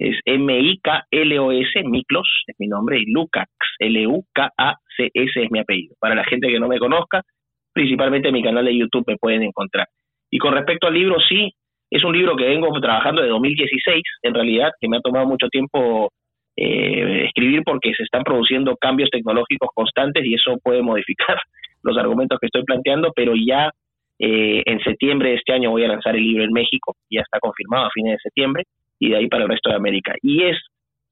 [0.00, 5.94] es M-I-K-L-O-S, Miklos es mi nombre, y Lukács, L-U-K-A-C-S es mi apellido.
[6.00, 7.22] Para la gente que no me conozca,
[7.74, 9.86] principalmente en mi canal de YouTube me pueden encontrar.
[10.30, 11.52] Y con respecto al libro, sí,
[11.90, 15.48] es un libro que vengo trabajando de 2016, en realidad, que me ha tomado mucho
[15.48, 16.10] tiempo
[16.56, 21.36] eh, escribir porque se están produciendo cambios tecnológicos constantes y eso puede modificar
[21.82, 23.70] los argumentos que estoy planteando, pero ya
[24.18, 27.38] eh, en septiembre de este año voy a lanzar el libro en México, ya está
[27.38, 28.64] confirmado a fines de septiembre,
[29.00, 30.14] y de ahí para el resto de América.
[30.22, 30.56] Y es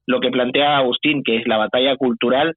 [0.05, 2.55] lo que plantea Agustín, que es la batalla cultural,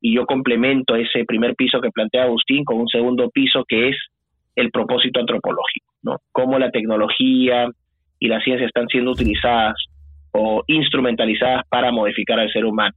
[0.00, 3.96] y yo complemento ese primer piso que plantea Agustín con un segundo piso que es
[4.54, 6.18] el propósito antropológico, ¿no?
[6.30, 7.66] Cómo la tecnología
[8.20, 9.74] y la ciencia están siendo utilizadas
[10.32, 12.94] o instrumentalizadas para modificar al ser humano.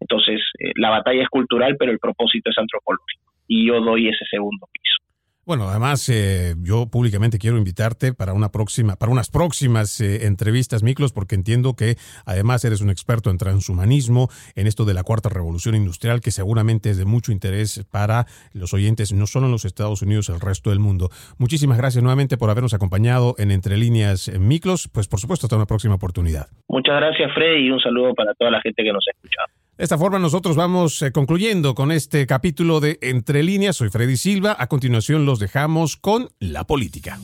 [0.00, 3.32] Entonces, eh, la batalla es cultural, pero el propósito es antropológico.
[3.48, 5.05] Y yo doy ese segundo piso.
[5.46, 10.82] Bueno, además eh, yo públicamente quiero invitarte para una próxima, para unas próximas eh, entrevistas,
[10.82, 11.94] Miklos, porque entiendo que
[12.24, 16.90] además eres un experto en transhumanismo, en esto de la cuarta revolución industrial, que seguramente
[16.90, 20.70] es de mucho interés para los oyentes, no solo en los Estados Unidos, el resto
[20.70, 21.10] del mundo.
[21.38, 24.90] Muchísimas gracias nuevamente por habernos acompañado en Entre Líneas eh, Miklos.
[24.92, 26.48] Pues por supuesto, hasta una próxima oportunidad.
[26.66, 29.65] Muchas gracias, Fred, y un saludo para toda la gente que nos ha escuchado.
[29.76, 33.76] De esta forma nosotros vamos eh, concluyendo con este capítulo de Entre líneas.
[33.76, 34.56] Soy Freddy Silva.
[34.58, 37.20] A continuación los dejamos con la política.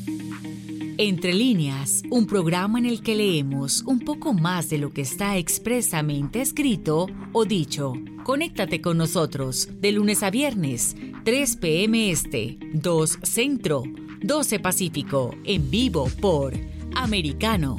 [0.99, 5.39] Entre líneas, un programa en el que leemos un poco más de lo que está
[5.39, 7.95] expresamente escrito o dicho.
[8.23, 10.95] Conéctate con nosotros de lunes a viernes,
[11.25, 12.11] 3 p.m.
[12.11, 13.83] Este, 2 Centro,
[14.21, 16.53] 12 Pacífico, en vivo por
[16.95, 17.79] Americano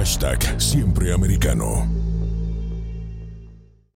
[0.00, 2.09] Hashtag Siempre Americano.